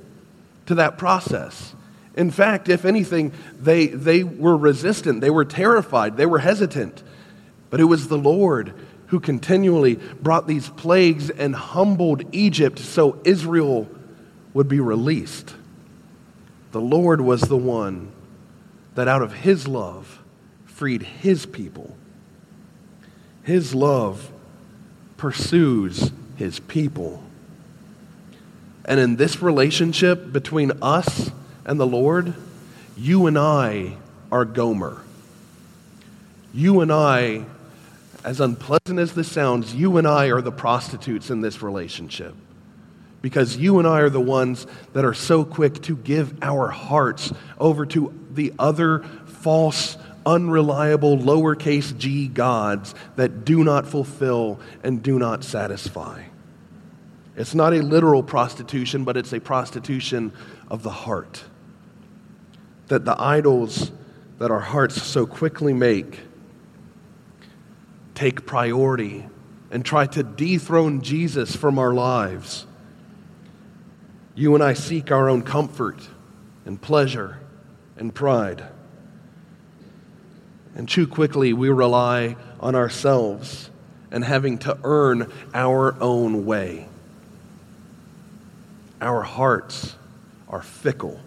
to 0.67 0.75
that 0.77 0.99
process. 0.99 1.75
In 2.15 2.31
fact, 2.31 2.69
if 2.69 2.85
anything, 2.85 3.33
they, 3.59 3.87
they 3.87 4.23
were 4.23 4.57
resistant, 4.57 5.21
they 5.21 5.31
were 5.31 5.45
terrified, 5.45 6.17
they 6.17 6.27
were 6.27 6.39
hesitant. 6.39 7.03
But 7.71 7.81
it 7.81 7.85
was 7.85 8.09
the 8.09 8.19
Lord 8.19 8.75
who 9.11 9.21
continually 9.21 9.97
brought 10.23 10.47
these 10.47 10.69
plagues 10.69 11.31
and 11.31 11.55
humbled 11.55 12.25
Egypt 12.33 12.79
so 12.79 13.21
Israel 13.25 13.88
would 14.55 14.69
be 14.69 14.81
released. 14.81 15.55
The 16.71 16.81
Lord 16.81 17.21
was 17.21 17.40
the 17.43 17.57
one 17.57 18.12
that 18.95 19.09
out 19.09 19.23
of 19.23 19.33
his 19.33 19.67
love 19.67 20.21
freed 20.64 21.02
his 21.02 21.45
people. 21.45 21.97
His 23.43 23.75
love 23.75 24.31
pursues 25.17 26.12
his 26.37 26.61
people. 26.61 27.23
And 28.85 29.00
in 29.00 29.17
this 29.17 29.43
relationship 29.43 30.33
between 30.33 30.73
us 30.81 31.33
and 31.64 31.81
the 31.81 31.87
Lord, 31.87 32.35
you 32.97 33.26
and 33.26 33.37
I 33.37 33.97
are 34.31 34.45
Gomer. 34.45 35.02
You 36.55 36.81
and 36.81 36.93
I, 36.93 37.45
as 38.25 38.41
unpleasant 38.41 38.99
as 38.99 39.12
this 39.12 39.31
sounds, 39.31 39.75
you 39.75 39.97
and 39.97 40.07
I 40.07 40.27
are 40.27 40.41
the 40.41 40.53
prostitutes 40.53 41.31
in 41.31 41.41
this 41.41 41.62
relationship. 41.62 42.35
Because 43.23 43.57
you 43.57 43.79
and 43.79 43.87
I 43.87 44.00
are 44.00 44.11
the 44.11 44.21
ones 44.21 44.67
that 44.93 45.05
are 45.05 45.15
so 45.15 45.45
quick 45.45 45.83
to 45.83 45.97
give 45.97 46.43
our 46.43 46.69
hearts 46.69 47.33
over 47.59 47.85
to 47.87 48.15
the 48.33 48.53
other 48.59 49.00
false, 49.27 49.97
unreliable, 50.25 51.19
lowercase 51.19 51.97
g 51.97 52.29
gods 52.29 52.95
that 53.17 53.45
do 53.45 53.62
not 53.65 53.87
fulfill 53.87 54.61
and 54.83 55.03
do 55.03 55.19
not 55.19 55.45
satisfy. 55.45 56.25
It's 57.37 57.55
not 57.55 57.73
a 57.73 57.83
literal 57.83 58.23
prostitution, 58.23 59.05
but 59.05 59.17
it's 59.17 59.33
a 59.33 59.41
prostitution 59.41 60.33
of 60.69 60.83
the 60.83 60.91
heart. 60.91 61.45
That 62.89 63.05
the 63.05 63.19
idols 63.21 63.93
that 64.39 64.50
our 64.50 64.61
hearts 64.61 65.03
so 65.03 65.27
quickly 65.27 65.73
make 65.75 66.21
take 68.21 68.45
priority 68.45 69.25
and 69.71 69.83
try 69.83 70.05
to 70.05 70.23
dethrone 70.23 71.00
Jesus 71.00 71.57
from 71.57 71.79
our 71.79 71.95
lives. 71.95 72.67
You 74.35 74.55
and 74.55 74.62
I 74.62 74.75
seek 74.75 75.11
our 75.11 75.31
own 75.31 75.41
comfort 75.41 76.07
and 76.67 76.79
pleasure 76.79 77.39
and 77.97 78.15
pride. 78.15 78.62
And 80.75 80.87
too 80.87 81.07
quickly 81.07 81.55
we 81.55 81.71
rely 81.71 82.37
on 82.61 82.75
ourselves 82.75 83.71
and 84.11 84.23
having 84.23 84.59
to 84.59 84.77
earn 84.85 85.33
our 85.55 85.97
own 85.99 86.45
way. 86.45 86.89
Our 89.00 89.23
hearts 89.23 89.97
are 90.47 90.61
fickle. 90.61 91.19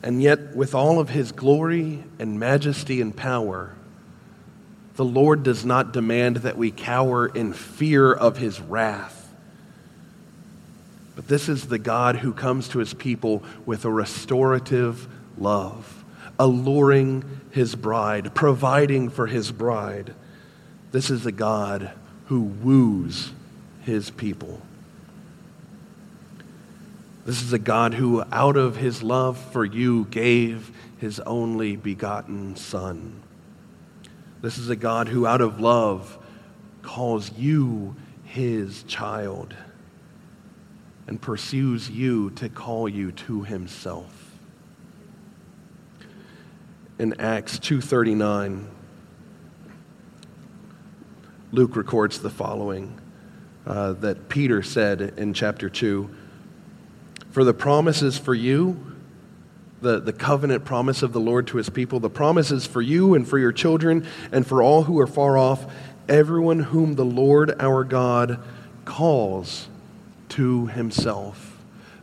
And 0.00 0.22
yet, 0.22 0.54
with 0.54 0.76
all 0.76 1.00
of 1.00 1.08
his 1.08 1.32
glory 1.32 2.04
and 2.20 2.38
majesty 2.38 3.00
and 3.00 3.16
power, 3.16 3.74
the 4.96 5.04
Lord 5.04 5.42
does 5.42 5.64
not 5.64 5.92
demand 5.92 6.38
that 6.38 6.58
we 6.58 6.70
cower 6.70 7.26
in 7.26 7.52
fear 7.52 8.12
of 8.12 8.36
his 8.36 8.60
wrath. 8.60 9.32
But 11.16 11.28
this 11.28 11.48
is 11.48 11.66
the 11.66 11.78
God 11.78 12.16
who 12.16 12.32
comes 12.32 12.68
to 12.68 12.78
his 12.78 12.94
people 12.94 13.42
with 13.66 13.84
a 13.84 13.90
restorative 13.90 15.08
love, 15.38 16.04
alluring 16.38 17.40
his 17.50 17.74
bride, 17.74 18.34
providing 18.34 19.10
for 19.10 19.26
his 19.26 19.50
bride. 19.50 20.14
This 20.90 21.10
is 21.10 21.24
the 21.24 21.32
God 21.32 21.90
who 22.26 22.42
woos 22.42 23.32
his 23.82 24.10
people. 24.10 24.60
This 27.24 27.42
is 27.42 27.52
a 27.52 27.58
God 27.58 27.94
who, 27.94 28.24
out 28.32 28.56
of 28.56 28.76
his 28.76 29.02
love 29.02 29.38
for 29.52 29.64
you, 29.64 30.06
gave 30.06 30.70
his 30.98 31.20
only 31.20 31.76
begotten 31.76 32.56
Son. 32.56 33.21
This 34.42 34.58
is 34.58 34.68
a 34.68 34.76
God 34.76 35.06
who, 35.06 35.24
out 35.24 35.40
of 35.40 35.60
love, 35.60 36.18
calls 36.82 37.32
you 37.38 37.94
his 38.24 38.82
child 38.82 39.54
and 41.06 41.20
pursues 41.22 41.88
you 41.88 42.30
to 42.30 42.48
call 42.48 42.88
you 42.88 43.12
to 43.12 43.44
himself. 43.44 44.36
In 46.98 47.20
Acts 47.20 47.58
2:39, 47.60 48.66
Luke 51.52 51.76
records 51.76 52.18
the 52.18 52.30
following 52.30 52.98
uh, 53.64 53.92
that 53.94 54.28
Peter 54.28 54.62
said 54.62 55.14
in 55.18 55.34
chapter 55.34 55.68
2 55.68 56.10
for 57.30 57.44
the 57.44 57.54
promises 57.54 58.18
for 58.18 58.34
you 58.34 58.91
the, 59.82 60.00
the 60.00 60.12
covenant 60.12 60.64
promise 60.64 61.02
of 61.02 61.12
the 61.12 61.20
Lord 61.20 61.48
to 61.48 61.58
his 61.58 61.68
people. 61.68 62.00
The 62.00 62.08
promise 62.08 62.50
is 62.50 62.66
for 62.66 62.80
you 62.80 63.14
and 63.14 63.28
for 63.28 63.38
your 63.38 63.52
children 63.52 64.06
and 64.30 64.46
for 64.46 64.62
all 64.62 64.84
who 64.84 64.98
are 65.00 65.06
far 65.06 65.36
off, 65.36 65.70
everyone 66.08 66.60
whom 66.60 66.94
the 66.94 67.04
Lord 67.04 67.54
our 67.60 67.84
God 67.84 68.38
calls 68.84 69.68
to 70.30 70.66
himself. 70.66 71.58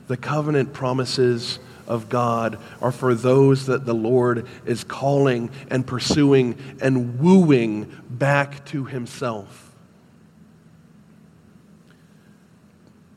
The 0.08 0.18
covenant 0.18 0.74
promises 0.74 1.60
of 1.88 2.10
God 2.10 2.60
are 2.82 2.92
for 2.92 3.16
those 3.16 3.66
that 3.66 3.86
the 3.86 3.96
Lord 3.96 4.46
is 4.66 4.84
calling 4.84 5.50
and 5.72 5.86
pursuing 5.88 6.56
and 6.82 7.20
wooing 7.20 7.92
back 8.10 8.66
to 8.68 8.86
himself. 8.86 9.66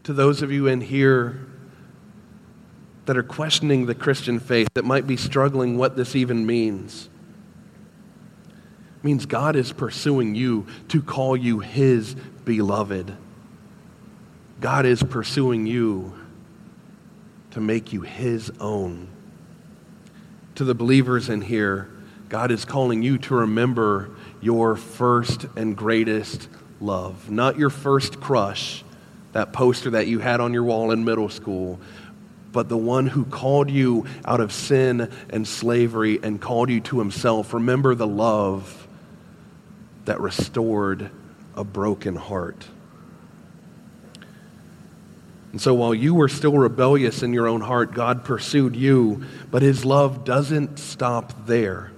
To 0.04 0.12
those 0.12 0.42
of 0.42 0.50
you 0.50 0.66
in 0.66 0.80
here 0.80 1.51
that 3.06 3.16
are 3.16 3.22
questioning 3.22 3.86
the 3.86 3.94
Christian 3.94 4.38
faith, 4.38 4.68
that 4.74 4.84
might 4.84 5.06
be 5.06 5.16
struggling 5.16 5.76
what 5.76 5.96
this 5.96 6.14
even 6.14 6.46
means, 6.46 7.08
it 8.98 9.04
means 9.04 9.26
God 9.26 9.56
is 9.56 9.72
pursuing 9.72 10.36
you 10.36 10.66
to 10.88 11.02
call 11.02 11.36
you 11.36 11.58
his 11.58 12.14
beloved. 12.44 13.16
God 14.60 14.86
is 14.86 15.02
pursuing 15.02 15.66
you 15.66 16.14
to 17.50 17.60
make 17.60 17.92
you 17.92 18.02
his 18.02 18.52
own. 18.60 19.08
To 20.54 20.64
the 20.64 20.74
believers 20.74 21.28
in 21.28 21.40
here, 21.40 21.90
God 22.28 22.52
is 22.52 22.64
calling 22.64 23.02
you 23.02 23.18
to 23.18 23.34
remember 23.34 24.10
your 24.40 24.76
first 24.76 25.46
and 25.56 25.76
greatest 25.76 26.48
love, 26.80 27.28
not 27.28 27.58
your 27.58 27.70
first 27.70 28.20
crush, 28.20 28.84
that 29.32 29.52
poster 29.52 29.90
that 29.90 30.06
you 30.06 30.20
had 30.20 30.40
on 30.40 30.52
your 30.52 30.64
wall 30.64 30.92
in 30.92 31.04
middle 31.04 31.28
school, 31.28 31.80
but 32.52 32.68
the 32.68 32.76
one 32.76 33.06
who 33.06 33.24
called 33.24 33.70
you 33.70 34.06
out 34.24 34.40
of 34.40 34.52
sin 34.52 35.10
and 35.30 35.48
slavery 35.48 36.20
and 36.22 36.40
called 36.40 36.68
you 36.70 36.80
to 36.80 36.98
himself. 36.98 37.54
Remember 37.54 37.94
the 37.94 38.06
love 38.06 38.86
that 40.04 40.20
restored 40.20 41.10
a 41.56 41.64
broken 41.64 42.16
heart. 42.16 42.66
And 45.52 45.60
so 45.60 45.74
while 45.74 45.94
you 45.94 46.14
were 46.14 46.28
still 46.28 46.56
rebellious 46.56 47.22
in 47.22 47.34
your 47.34 47.46
own 47.46 47.60
heart, 47.60 47.92
God 47.92 48.24
pursued 48.24 48.74
you, 48.74 49.24
but 49.50 49.60
his 49.60 49.84
love 49.84 50.24
doesn't 50.24 50.78
stop 50.78 51.46
there. 51.46 51.92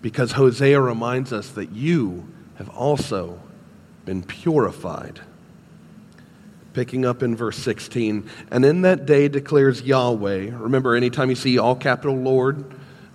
Because 0.00 0.32
Hosea 0.32 0.80
reminds 0.80 1.32
us 1.32 1.50
that 1.50 1.72
you 1.72 2.28
have 2.54 2.68
also 2.70 3.40
been 4.04 4.22
purified. 4.22 5.20
Picking 6.74 7.04
up 7.04 7.22
in 7.22 7.34
verse 7.34 7.58
16, 7.58 8.28
and 8.50 8.64
in 8.64 8.82
that 8.82 9.06
day 9.06 9.28
declares 9.28 9.82
Yahweh. 9.82 10.50
Remember, 10.52 10.94
anytime 10.94 11.30
you 11.30 11.36
see 11.36 11.58
all 11.58 11.74
capital 11.74 12.16
Lord, 12.16 12.64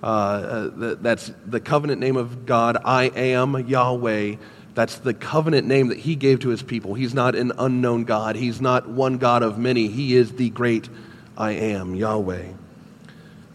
uh, 0.01 0.05
uh, 0.05 0.95
that's 0.99 1.31
the 1.45 1.61
covenant 1.61 2.01
name 2.01 2.17
of 2.17 2.45
God. 2.45 2.77
I 2.83 3.05
am 3.05 3.67
Yahweh. 3.67 4.35
That's 4.75 4.97
the 4.97 5.13
covenant 5.13 5.67
name 5.67 5.89
that 5.89 5.99
he 5.99 6.15
gave 6.15 6.41
to 6.41 6.49
his 6.49 6.63
people. 6.63 6.93
He's 6.93 7.13
not 7.13 7.35
an 7.35 7.53
unknown 7.57 8.03
God. 8.03 8.35
He's 8.35 8.59
not 8.59 8.89
one 8.89 9.17
God 9.17 9.43
of 9.43 9.57
many. 9.57 9.87
He 9.87 10.15
is 10.15 10.33
the 10.33 10.49
great 10.49 10.89
I 11.37 11.51
am, 11.51 11.95
Yahweh. 11.95 12.47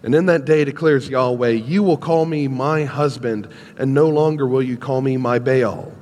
And 0.03 0.15
in 0.15 0.27
that 0.27 0.45
day 0.45 0.65
declares 0.65 1.09
Yahweh, 1.09 1.51
You 1.51 1.83
will 1.83 1.97
call 1.97 2.25
me 2.25 2.49
my 2.49 2.85
husband, 2.85 3.49
and 3.77 3.93
no 3.93 4.09
longer 4.09 4.47
will 4.47 4.63
you 4.63 4.77
call 4.77 5.01
me 5.01 5.17
my 5.17 5.39
Baal. 5.39 5.93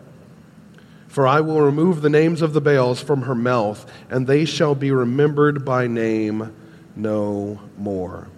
For 1.17 1.27
I 1.27 1.41
will 1.41 1.63
remove 1.63 2.03
the 2.03 2.11
names 2.11 2.43
of 2.43 2.53
the 2.53 2.61
Baals 2.61 3.01
from 3.01 3.23
her 3.23 3.35
mouth, 3.35 3.91
and 4.11 4.27
they 4.27 4.45
shall 4.45 4.75
be 4.75 4.91
remembered 4.91 5.65
by 5.65 5.87
name 5.87 6.55
no 6.95 7.59
more. 7.79 8.29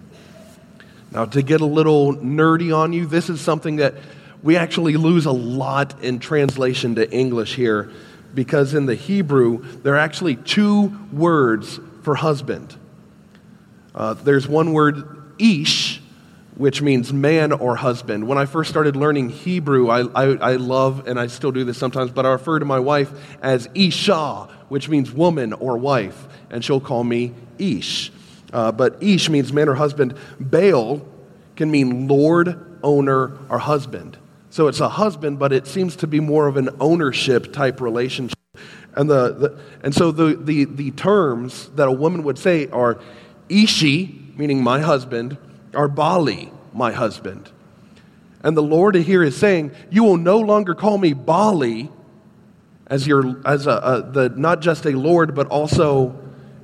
Now, 1.11 1.25
to 1.25 1.41
get 1.41 1.59
a 1.59 1.65
little 1.65 2.15
nerdy 2.15 2.73
on 2.73 2.93
you, 2.93 3.05
this 3.05 3.29
is 3.29 3.41
something 3.41 3.75
that 3.75 3.95
we 4.41 4.55
actually 4.55 4.95
lose 4.95 5.25
a 5.25 5.31
lot 5.33 6.01
in 6.01 6.19
translation 6.19 6.95
to 6.95 7.11
English 7.11 7.53
here 7.55 7.91
because 8.33 8.73
in 8.73 8.85
the 8.85 8.95
Hebrew, 8.95 9.61
there 9.83 9.95
are 9.95 9.99
actually 9.99 10.37
two 10.37 10.97
words 11.11 11.81
for 12.03 12.15
husband. 12.15 12.77
Uh, 13.93 14.13
there's 14.13 14.47
one 14.47 14.71
word, 14.71 15.33
ish, 15.37 15.98
which 16.59 16.81
means 16.81 17.13
man 17.13 17.53
or 17.53 17.77
husband. 17.77 18.27
When 18.27 18.37
I 18.37 18.45
first 18.45 18.69
started 18.69 18.97
learning 18.97 19.29
Hebrew, 19.29 19.89
I, 19.89 20.01
I, 20.01 20.25
I, 20.35 20.55
love, 20.57 21.07
and 21.07 21.17
I 21.17 21.27
still 21.27 21.53
do 21.53 21.63
this 21.63 21.77
sometimes, 21.77 22.11
but 22.11 22.25
I 22.25 22.31
refer 22.31 22.59
to 22.59 22.65
my 22.65 22.79
wife 22.79 23.13
as 23.41 23.69
Isha, 23.73 24.49
which 24.67 24.89
means 24.89 25.09
woman 25.09 25.53
or 25.53 25.77
wife, 25.77 26.27
and 26.49 26.63
she'll 26.63 26.81
call 26.81 27.05
me 27.05 27.33
Ish. 27.59 28.11
Uh, 28.51 28.73
but 28.73 29.01
Ish 29.01 29.29
means 29.29 29.53
man 29.53 29.69
or 29.69 29.75
husband. 29.75 30.15
Baal 30.37 31.07
can 31.55 31.71
mean 31.71 32.09
lord, 32.09 32.77
owner, 32.83 33.37
or 33.47 33.59
husband. 33.59 34.17
So 34.49 34.67
it's 34.67 34.81
a 34.81 34.89
husband, 34.89 35.39
but 35.39 35.53
it 35.53 35.65
seems 35.65 35.95
to 35.95 36.07
be 36.07 36.19
more 36.19 36.47
of 36.47 36.57
an 36.57 36.71
ownership 36.81 37.53
type 37.53 37.79
relationship. 37.79 38.37
And, 38.97 39.09
the, 39.09 39.29
the, 39.29 39.59
and 39.81 39.95
so 39.95 40.11
the, 40.11 40.35
the, 40.35 40.65
the 40.65 40.91
terms 40.91 41.69
that 41.75 41.87
a 41.87 41.91
woman 41.93 42.23
would 42.23 42.37
say 42.37 42.67
are 42.67 42.99
Ishi, 43.47 44.33
meaning 44.35 44.61
my 44.61 44.81
husband, 44.81 45.37
or 45.73 45.87
Bali, 45.87 46.51
my 46.73 46.91
husband. 46.91 47.49
And 48.43 48.55
the 48.55 48.63
Lord 48.63 48.95
here 48.95 49.23
is 49.23 49.35
saying, 49.37 49.71
You 49.89 50.03
will 50.03 50.17
no 50.17 50.39
longer 50.39 50.73
call 50.73 50.97
me 50.97 51.13
Bali 51.13 51.89
as, 52.87 53.05
your, 53.05 53.41
as 53.45 53.67
a, 53.67 53.71
a, 53.71 54.01
the, 54.01 54.29
not 54.29 54.61
just 54.61 54.85
a 54.85 54.91
Lord, 54.91 55.35
but 55.35 55.47
also 55.47 56.19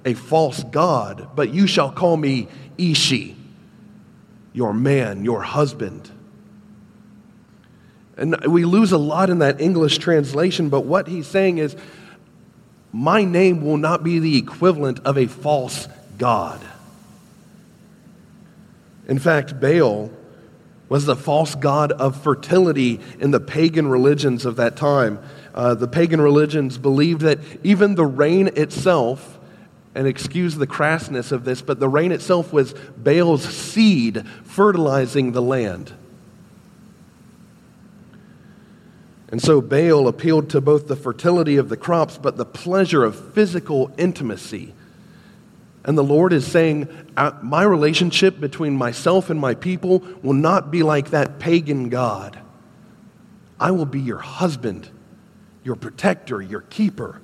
a 0.06 0.14
false 0.14 0.64
God, 0.64 1.30
but 1.36 1.54
you 1.54 1.68
shall 1.68 1.92
call 1.92 2.16
me 2.18 2.48
Ishi, 2.78 3.36
your 4.54 4.74
man, 4.74 5.26
your 5.26 5.42
husband. 5.42 6.12
And 8.18 8.38
we 8.48 8.64
lose 8.66 8.92
a 8.92 8.98
lot 8.98 9.30
in 9.30 9.40
that 9.40 9.60
English 9.60 9.98
translation, 9.98 10.70
but 10.70 10.86
what 10.86 11.08
he's 11.08 11.28
saying 11.28 11.58
is, 11.58 11.76
my 12.94 13.26
name 13.26 13.62
will 13.62 13.78
not 13.78 14.04
be 14.04 14.20
the 14.20 14.38
equivalent 14.38 15.00
of 15.00 15.18
a 15.18 15.28
false 15.28 15.90
God. 16.18 16.62
In 19.08 19.20
fact, 19.20 19.60
Baal 19.60 20.12
was 20.90 21.06
the 21.06 21.16
false 21.16 21.56
god 21.56 21.92
of 21.92 22.22
fertility 22.22 23.00
in 23.20 23.32
the 23.32 23.40
pagan 23.40 23.88
religions 23.88 24.46
of 24.46 24.56
that 24.58 24.76
time. 24.76 25.20
Uh, 25.54 25.74
the 25.74 25.88
pagan 25.88 26.22
religions 26.22 26.78
believed 26.78 27.22
that 27.22 27.40
even 27.64 27.96
the 27.96 28.06
rain 28.06 28.48
itself, 28.56 29.40
and 29.96 30.06
excuse 30.06 30.56
the 30.56 30.68
crassness 30.68 31.32
of 31.32 31.44
this, 31.44 31.62
but 31.62 31.80
the 31.80 31.90
rain 31.90 32.12
itself 32.12 32.54
was 32.54 32.74
Baal's 32.98 33.44
seed 33.44 34.28
fertilizing 34.44 35.32
the 35.32 35.42
land. 35.42 35.94
And 39.30 39.42
so 39.42 39.60
Baal 39.60 40.08
appealed 40.08 40.50
to 40.52 40.62
both 40.62 40.88
the 40.88 40.96
fertility 40.96 41.58
of 41.58 41.70
the 41.70 41.78
crops, 41.78 42.18
but 42.18 42.38
the 42.38 42.46
pleasure 42.46 43.04
of 43.04 43.34
physical 43.34 43.92
intimacy. 43.98 44.74
And 45.86 45.96
the 45.96 46.04
Lord 46.04 46.34
is 46.34 46.46
saying, 46.48 46.90
uh, 47.16 47.32
My 47.44 47.64
relationship 47.64 48.40
between 48.40 48.76
myself 48.76 49.30
and 49.30 49.40
my 49.40 49.54
people 49.54 50.04
will 50.24 50.34
not 50.34 50.72
be 50.72 50.82
like 50.82 51.12
that 51.12 51.40
pagan 51.40 51.90
God. 51.90 52.40
I 53.60 53.72
will 53.72 53.86
be 53.86 54.02
your 54.02 54.18
husband, 54.18 54.90
your 55.64 55.76
protector, 55.76 56.42
your 56.42 56.62
keeper. 56.62 57.22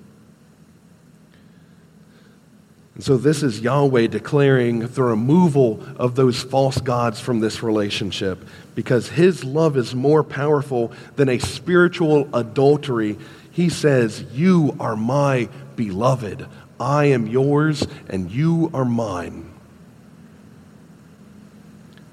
And 2.93 3.03
so, 3.03 3.17
this 3.17 3.41
is 3.41 3.61
Yahweh 3.61 4.07
declaring 4.07 4.79
the 4.79 5.03
removal 5.03 5.83
of 5.95 6.13
those 6.13 6.43
false 6.43 6.79
gods 6.79 7.19
from 7.19 7.39
this 7.39 7.63
relationship 7.63 8.45
because 8.75 9.09
his 9.09 9.43
love 9.43 9.75
is 9.75 9.95
more 9.95 10.23
powerful 10.23 10.91
than 11.15 11.29
a 11.29 11.39
spiritual 11.39 12.29
adultery. 12.35 13.17
He 13.51 13.69
says, 13.69 14.23
You 14.33 14.75
are 14.79 14.95
my 14.95 15.49
beloved. 15.75 16.45
I 16.81 17.05
am 17.05 17.27
yours, 17.27 17.87
and 18.09 18.31
you 18.31 18.71
are 18.73 18.83
mine. 18.83 19.53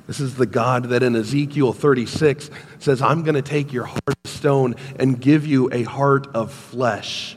This 0.07 0.20
is 0.20 0.35
the 0.35 0.46
God 0.46 0.85
that 0.90 1.02
in 1.02 1.16
Ezekiel 1.16 1.72
36 1.72 2.50
says, 2.78 3.00
I'm 3.00 3.22
going 3.22 3.35
to 3.35 3.42
take 3.42 3.72
your 3.72 3.85
heart 3.85 4.02
of 4.24 4.31
stone 4.31 4.74
and 4.96 5.18
give 5.18 5.46
you 5.46 5.70
a 5.72 5.85
heart 5.85 6.26
of 6.35 6.52
flesh. 6.52 7.37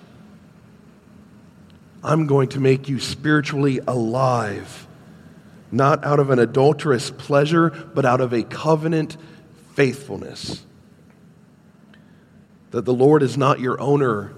I'm 2.04 2.28
going 2.28 2.50
to 2.50 2.60
make 2.60 2.90
you 2.90 3.00
spiritually 3.00 3.80
alive, 3.88 4.88
not 5.72 6.04
out 6.04 6.20
of 6.20 6.32
an 6.32 6.40
adulterous 6.40 7.12
pleasure, 7.12 7.70
but 7.70 8.04
out 8.04 8.20
of 8.20 8.34
a 8.34 8.44
covenant 8.44 9.16
faithfulness. 9.76 10.66
That 12.72 12.84
the 12.84 12.94
Lord 12.94 13.24
is 13.24 13.38
not 13.38 13.62
your 13.62 13.80
owner, 13.80 14.34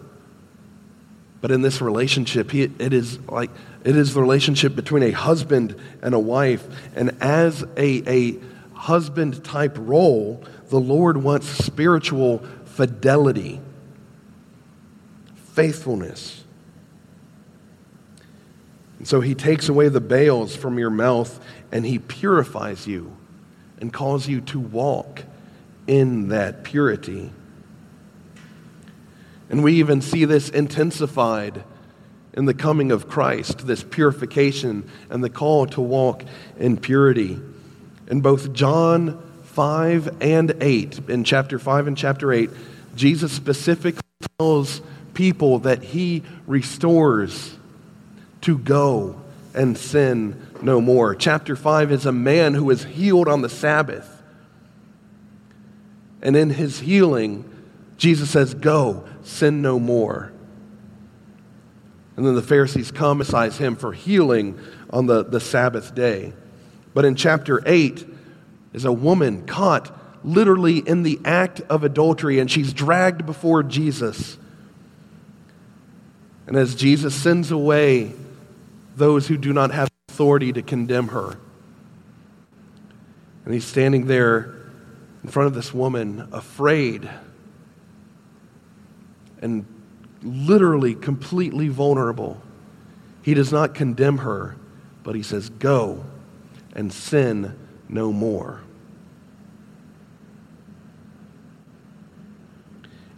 but 1.43 1.51
in 1.51 1.61
this 1.61 1.81
relationship, 1.81 2.51
he, 2.51 2.61
it 2.61 2.93
is 2.93 3.19
like 3.27 3.49
it 3.83 3.97
is 3.97 4.13
the 4.13 4.21
relationship 4.21 4.77
between 4.77 5.03
a 5.03 5.11
husband 5.11 5.75
and 6.01 6.15
a 6.15 6.19
wife. 6.19 6.65
And 6.95 7.21
as 7.21 7.63
a, 7.75 8.09
a 8.09 8.39
husband 8.73 9.43
type 9.43 9.75
role, 9.77 10.41
the 10.69 10.79
Lord 10.79 11.17
wants 11.17 11.45
spiritual 11.47 12.37
fidelity, 12.63 13.59
faithfulness. 15.35 16.45
And 18.99 19.05
so 19.05 19.19
he 19.19 19.35
takes 19.35 19.67
away 19.67 19.89
the 19.89 19.99
Baals 19.99 20.55
from 20.55 20.79
your 20.79 20.91
mouth 20.91 21.45
and 21.73 21.85
he 21.85 21.99
purifies 21.99 22.87
you 22.87 23.17
and 23.81 23.91
calls 23.91 24.29
you 24.29 24.39
to 24.39 24.61
walk 24.61 25.23
in 25.87 26.29
that 26.29 26.63
purity. 26.63 27.31
And 29.49 29.63
we 29.63 29.73
even 29.73 30.01
see 30.01 30.25
this 30.25 30.49
intensified 30.49 31.63
in 32.33 32.45
the 32.45 32.53
coming 32.53 32.91
of 32.91 33.07
Christ, 33.07 33.67
this 33.67 33.83
purification 33.83 34.89
and 35.09 35.23
the 35.23 35.29
call 35.29 35.67
to 35.67 35.81
walk 35.81 36.23
in 36.57 36.77
purity. 36.77 37.39
In 38.07 38.21
both 38.21 38.53
John 38.53 39.21
5 39.43 40.21
and 40.21 40.55
8, 40.61 41.09
in 41.09 41.23
chapter 41.23 41.59
5 41.59 41.87
and 41.87 41.97
chapter 41.97 42.33
8, 42.33 42.49
Jesus 42.95 43.31
specifically 43.31 44.01
tells 44.39 44.81
people 45.13 45.59
that 45.59 45.83
he 45.83 46.23
restores 46.47 47.55
to 48.41 48.57
go 48.57 49.21
and 49.53 49.77
sin 49.77 50.41
no 50.61 50.81
more. 50.81 51.13
Chapter 51.13 51.55
5 51.55 51.91
is 51.91 52.05
a 52.05 52.11
man 52.11 52.55
who 52.55 52.69
is 52.71 52.83
healed 52.83 53.27
on 53.27 53.41
the 53.41 53.49
Sabbath. 53.49 54.09
And 56.21 56.35
in 56.35 56.49
his 56.49 56.79
healing, 56.79 57.52
Jesus 58.03 58.29
says, 58.29 58.53
Go, 58.53 59.05
sin 59.21 59.61
no 59.61 59.79
more. 59.79 60.33
And 62.17 62.25
then 62.25 62.35
the 62.35 62.41
Pharisees 62.41 62.91
come 62.91 63.21
and 63.21 63.29
criticize 63.29 63.57
him 63.57 63.77
for 63.77 63.93
healing 63.93 64.59
on 64.89 65.05
the, 65.05 65.23
the 65.23 65.39
Sabbath 65.39 65.95
day. 65.95 66.33
But 66.93 67.05
in 67.05 67.15
chapter 67.15 67.63
8 67.65 68.05
is 68.73 68.83
a 68.83 68.91
woman 68.91 69.45
caught 69.45 69.97
literally 70.21 70.79
in 70.79 71.03
the 71.03 71.17
act 71.23 71.61
of 71.69 71.85
adultery, 71.85 72.39
and 72.39 72.51
she's 72.51 72.73
dragged 72.73 73.25
before 73.25 73.63
Jesus. 73.63 74.37
And 76.45 76.57
as 76.57 76.75
Jesus 76.75 77.15
sends 77.15 77.51
away 77.51 78.11
those 78.97 79.29
who 79.29 79.37
do 79.37 79.53
not 79.53 79.71
have 79.71 79.89
authority 80.09 80.51
to 80.51 80.61
condemn 80.61 81.07
her, 81.07 81.37
and 83.45 83.53
he's 83.53 83.63
standing 83.63 84.07
there 84.07 84.53
in 85.23 85.29
front 85.29 85.47
of 85.47 85.53
this 85.53 85.73
woman, 85.73 86.27
afraid 86.33 87.09
and 89.43 89.65
literally 90.23 90.95
completely 90.95 91.67
vulnerable. 91.67 92.41
He 93.21 93.33
does 93.33 93.51
not 93.51 93.75
condemn 93.75 94.19
her, 94.19 94.55
but 95.03 95.15
he 95.15 95.21
says, 95.21 95.49
Go 95.49 96.05
and 96.73 96.91
sin 96.91 97.55
no 97.89 98.11
more. 98.11 98.61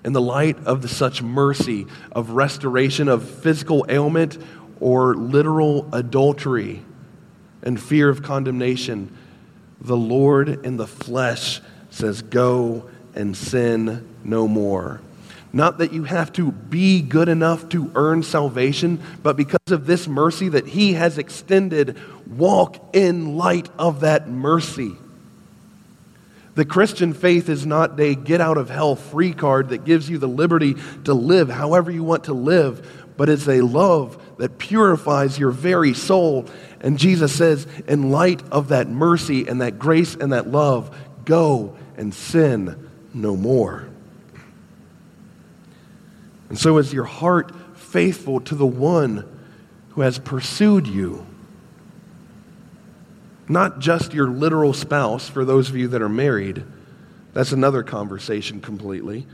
In 0.03 0.13
the 0.13 0.21
light 0.21 0.57
of 0.65 0.81
the, 0.81 0.87
such 0.87 1.21
mercy, 1.21 1.87
of 2.11 2.31
restoration 2.31 3.07
of 3.07 3.27
physical 3.27 3.85
ailment 3.87 4.37
or 4.79 5.15
literal 5.15 5.87
adultery 5.93 6.83
and 7.63 7.81
fear 7.81 8.09
of 8.09 8.21
condemnation, 8.21 9.15
the 9.79 9.97
Lord 9.97 10.65
in 10.65 10.77
the 10.77 10.87
flesh 10.87 11.61
says, 11.91 12.23
Go 12.23 12.89
and 13.13 13.37
sin 13.37 14.07
no 14.23 14.47
more. 14.47 15.01
Not 15.55 15.77
that 15.77 15.93
you 15.93 16.03
have 16.03 16.33
to 16.33 16.51
be 16.51 17.01
good 17.01 17.29
enough 17.29 17.69
to 17.69 17.89
earn 17.95 18.23
salvation, 18.23 19.01
but 19.23 19.37
because 19.37 19.71
of 19.71 19.85
this 19.85 20.05
mercy 20.05 20.49
that 20.49 20.67
He 20.67 20.93
has 20.93 21.17
extended, 21.17 21.97
walk 22.27 22.93
in 22.93 23.37
light 23.37 23.69
of 23.79 24.01
that 24.01 24.27
mercy. 24.27 24.97
The 26.55 26.65
Christian 26.65 27.13
faith 27.13 27.47
is 27.47 27.65
not 27.65 27.97
a 27.97 28.15
get 28.15 28.41
out 28.41 28.57
of 28.57 28.69
hell 28.69 28.97
free 28.97 29.31
card 29.31 29.69
that 29.69 29.85
gives 29.85 30.09
you 30.09 30.17
the 30.17 30.27
liberty 30.27 30.75
to 31.05 31.13
live 31.13 31.49
however 31.49 31.89
you 31.89 32.03
want 32.03 32.25
to 32.25 32.33
live, 32.33 33.13
but 33.15 33.29
it's 33.29 33.47
a 33.47 33.61
love 33.61 34.21
that 34.37 34.57
purifies 34.57 35.39
your 35.39 35.51
very 35.51 35.93
soul. 35.93 36.47
And 36.81 36.99
Jesus 36.99 37.33
says, 37.33 37.65
in 37.87 38.11
light 38.11 38.43
of 38.51 38.67
that 38.67 38.89
mercy 38.89 39.47
and 39.47 39.61
that 39.61 39.79
grace 39.79 40.15
and 40.15 40.33
that 40.33 40.49
love, 40.49 40.93
go 41.23 41.77
and 41.95 42.13
sin 42.13 42.89
no 43.13 43.37
more. 43.37 43.87
And 46.49 46.57
so, 46.57 46.77
is 46.77 46.93
your 46.93 47.05
heart 47.05 47.51
faithful 47.75 48.39
to 48.41 48.55
the 48.55 48.65
one 48.65 49.25
who 49.89 50.01
has 50.01 50.19
pursued 50.19 50.87
you? 50.87 51.25
Not 53.47 53.79
just 53.79 54.13
your 54.13 54.27
literal 54.27 54.73
spouse, 54.73 55.29
for 55.29 55.45
those 55.45 55.69
of 55.69 55.75
you 55.75 55.87
that 55.89 56.01
are 56.01 56.09
married. 56.09 56.63
That's 57.33 57.51
another 57.51 57.83
conversation 57.83 58.61
completely. 58.61 59.27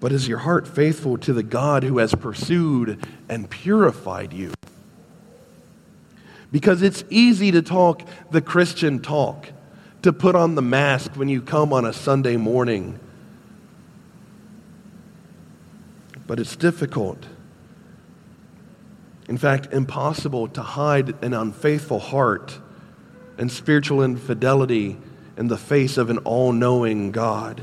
But 0.00 0.12
is 0.12 0.28
your 0.28 0.38
heart 0.38 0.66
faithful 0.66 1.18
to 1.18 1.32
the 1.32 1.42
God 1.42 1.82
who 1.82 1.98
has 1.98 2.14
pursued 2.14 3.04
and 3.28 3.50
purified 3.50 4.32
you? 4.32 4.52
Because 6.50 6.82
it's 6.82 7.04
easy 7.10 7.50
to 7.50 7.62
talk 7.62 8.02
the 8.30 8.40
Christian 8.40 9.00
talk, 9.00 9.48
to 10.02 10.12
put 10.12 10.34
on 10.34 10.54
the 10.54 10.62
mask 10.62 11.12
when 11.16 11.28
you 11.28 11.42
come 11.42 11.72
on 11.72 11.84
a 11.84 11.92
Sunday 11.92 12.36
morning 12.36 12.98
but 16.28 16.38
it's 16.38 16.54
difficult. 16.54 17.26
In 19.28 19.36
fact, 19.36 19.72
impossible 19.72 20.46
to 20.48 20.62
hide 20.62 21.22
an 21.24 21.34
unfaithful 21.34 21.98
heart 21.98 22.60
and 23.36 23.50
spiritual 23.50 24.04
infidelity 24.04 24.98
in 25.36 25.48
the 25.48 25.58
face 25.58 25.96
of 25.96 26.10
an 26.10 26.18
all 26.18 26.52
knowing 26.52 27.10
God. 27.10 27.62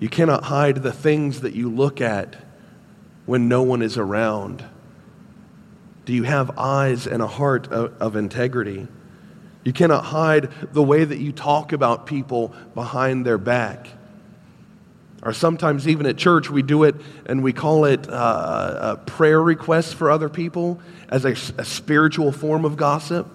You 0.00 0.08
cannot 0.08 0.44
hide 0.44 0.82
the 0.82 0.92
things 0.92 1.42
that 1.42 1.54
you 1.54 1.70
look 1.70 2.00
at 2.00 2.36
when 3.26 3.48
no 3.48 3.62
one 3.62 3.82
is 3.82 3.96
around. 3.96 4.64
Do 6.06 6.12
you 6.12 6.24
have 6.24 6.58
eyes 6.58 7.06
and 7.06 7.22
a 7.22 7.26
heart 7.26 7.68
of, 7.70 8.00
of, 8.00 8.16
integrity? 8.16 8.88
You 9.62 9.72
cannot 9.72 10.06
hide 10.06 10.50
the 10.72 10.82
way 10.82 11.04
that 11.04 11.18
you 11.18 11.32
talk 11.32 11.72
about 11.72 12.06
people 12.06 12.52
behind 12.74 13.24
their 13.24 13.38
back. 13.38 13.86
Or 15.22 15.32
sometimes, 15.32 15.86
even 15.86 16.06
at 16.06 16.16
church, 16.16 16.50
we 16.50 16.62
do 16.62 16.82
it 16.82 16.96
and 17.26 17.44
we 17.44 17.52
call 17.52 17.84
it 17.84 18.08
uh, 18.08 18.96
prayer 19.06 19.40
request 19.40 19.94
for 19.94 20.10
other 20.10 20.28
people 20.28 20.80
as 21.08 21.24
a, 21.24 21.32
a 21.58 21.64
spiritual 21.64 22.32
form 22.32 22.64
of 22.64 22.76
gossip. 22.76 23.28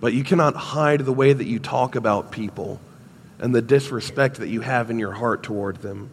But 0.00 0.14
you 0.14 0.24
cannot 0.24 0.56
hide 0.56 1.00
the 1.00 1.12
way 1.12 1.32
that 1.32 1.44
you 1.44 1.58
talk 1.58 1.94
about 1.94 2.32
people 2.32 2.80
and 3.38 3.54
the 3.54 3.60
disrespect 3.60 4.36
that 4.36 4.48
you 4.48 4.62
have 4.62 4.90
in 4.90 4.98
your 4.98 5.12
heart 5.12 5.42
toward 5.42 5.76
them. 5.82 6.08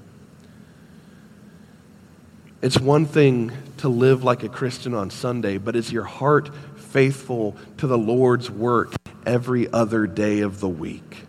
It's 2.61 2.77
one 2.77 3.05
thing 3.05 3.53
to 3.77 3.87
live 3.87 4.25
like 4.25 4.43
a 4.43 4.49
Christian 4.49 4.93
on 4.93 5.09
Sunday, 5.09 5.57
but 5.57 5.77
is 5.77 5.89
your 5.89 6.03
heart 6.03 6.49
faithful 6.75 7.55
to 7.77 7.87
the 7.87 7.97
Lord's 7.97 8.51
work 8.51 8.93
every 9.25 9.71
other 9.71 10.05
day 10.05 10.41
of 10.41 10.59
the 10.59 10.67
week? 10.67 11.28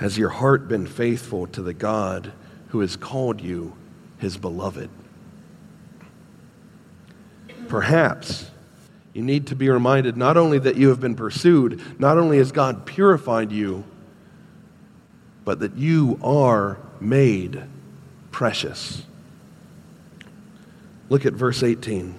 Has 0.00 0.16
your 0.16 0.30
heart 0.30 0.66
been 0.66 0.86
faithful 0.86 1.46
to 1.48 1.60
the 1.60 1.74
God 1.74 2.32
who 2.68 2.80
has 2.80 2.96
called 2.96 3.42
you 3.42 3.76
his 4.16 4.38
beloved? 4.38 4.88
Perhaps 7.68 8.50
you 9.12 9.20
need 9.20 9.48
to 9.48 9.54
be 9.54 9.68
reminded 9.68 10.16
not 10.16 10.38
only 10.38 10.58
that 10.58 10.76
you 10.76 10.88
have 10.88 11.00
been 11.00 11.16
pursued, 11.16 12.00
not 12.00 12.16
only 12.16 12.38
has 12.38 12.50
God 12.50 12.86
purified 12.86 13.52
you, 13.52 13.84
but 15.44 15.60
that 15.60 15.76
you 15.76 16.18
are 16.22 16.78
made 16.98 17.62
precious. 18.30 19.04
Look 21.10 21.26
at 21.26 21.34
verse 21.34 21.62
18. 21.62 22.14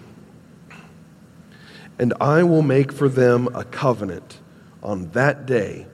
And 1.98 2.14
I 2.22 2.44
will 2.44 2.62
make 2.62 2.92
for 2.92 3.10
them 3.10 3.48
a 3.56 3.64
covenant 3.64 4.38
on 4.84 5.10
that 5.14 5.48
day 5.48 5.88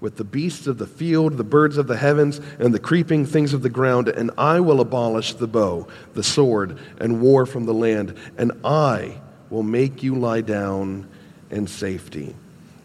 with 0.00 0.16
the 0.16 0.24
beasts 0.24 0.66
of 0.66 0.78
the 0.78 0.86
field, 0.86 1.36
the 1.36 1.44
birds 1.44 1.76
of 1.76 1.86
the 1.86 1.96
heavens, 1.96 2.40
and 2.58 2.72
the 2.72 2.78
creeping 2.78 3.26
things 3.26 3.52
of 3.52 3.62
the 3.62 3.68
ground, 3.68 4.08
and 4.08 4.30
I 4.38 4.60
will 4.60 4.80
abolish 4.80 5.34
the 5.34 5.46
bow, 5.46 5.86
the 6.14 6.22
sword, 6.22 6.78
and 6.98 7.20
war 7.20 7.46
from 7.46 7.66
the 7.66 7.74
land, 7.74 8.16
and 8.38 8.52
I 8.64 9.20
will 9.50 9.62
make 9.62 10.02
you 10.02 10.14
lie 10.14 10.40
down 10.40 11.06
in 11.50 11.66
safety. 11.66 12.34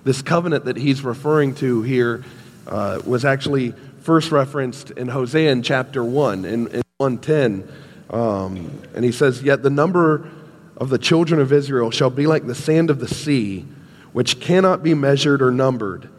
This 0.04 0.22
covenant 0.22 0.66
that 0.66 0.78
he's 0.78 1.04
referring 1.04 1.56
to 1.56 1.82
here 1.84 2.24
uh, 2.68 3.02
was 3.06 3.26
actually 3.26 3.74
first 4.02 4.32
referenced 4.32 4.92
in 4.92 5.08
Hosea 5.08 5.52
in 5.52 5.64
chapter 5.64 6.04
1, 6.04 6.46
in, 6.46 6.68
in 6.68 6.82
110. 6.98 7.68
Um, 8.10 8.82
and 8.94 9.04
he 9.04 9.12
says, 9.12 9.42
Yet 9.42 9.64
the 9.64 9.70
number 9.70 10.30
of 10.78 10.90
the 10.90 10.98
children 10.98 11.40
of 11.40 11.52
Israel 11.52 11.90
shall 11.92 12.10
be 12.10 12.28
like 12.28 12.46
the 12.46 12.56
sand 12.56 12.90
of 12.90 13.00
the 13.00 13.08
sea, 13.08 13.66
which 14.14 14.40
cannot 14.40 14.84
be 14.84 14.94
measured 14.94 15.42
or 15.42 15.52
numbered. 15.52 16.10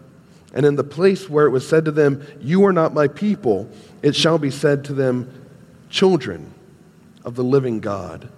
And 0.57 0.65
in 0.65 0.75
the 0.75 0.83
place 0.83 1.29
where 1.29 1.45
it 1.45 1.51
was 1.51 1.69
said 1.69 1.85
to 1.85 1.91
them, 1.91 2.27
You 2.41 2.65
are 2.65 2.73
not 2.73 2.95
my 2.95 3.09
people, 3.09 3.69
it 4.03 4.17
shall 4.17 4.39
be 4.39 4.51
said 4.51 4.87
to 4.87 4.95
them, 4.95 5.31
Children 5.91 6.55
of 7.27 7.35
the 7.35 7.45
living 7.45 7.81
God. 7.81 8.31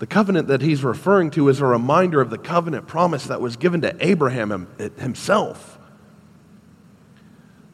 The 0.00 0.08
covenant 0.08 0.48
that 0.48 0.62
he's 0.62 0.82
referring 0.82 1.30
to 1.32 1.48
is 1.48 1.60
a 1.60 1.66
reminder 1.66 2.20
of 2.20 2.28
the 2.28 2.38
covenant 2.38 2.88
promise 2.88 3.28
that 3.28 3.40
was 3.40 3.54
given 3.54 3.82
to 3.82 3.94
Abraham 4.04 4.66
himself. 4.98 5.78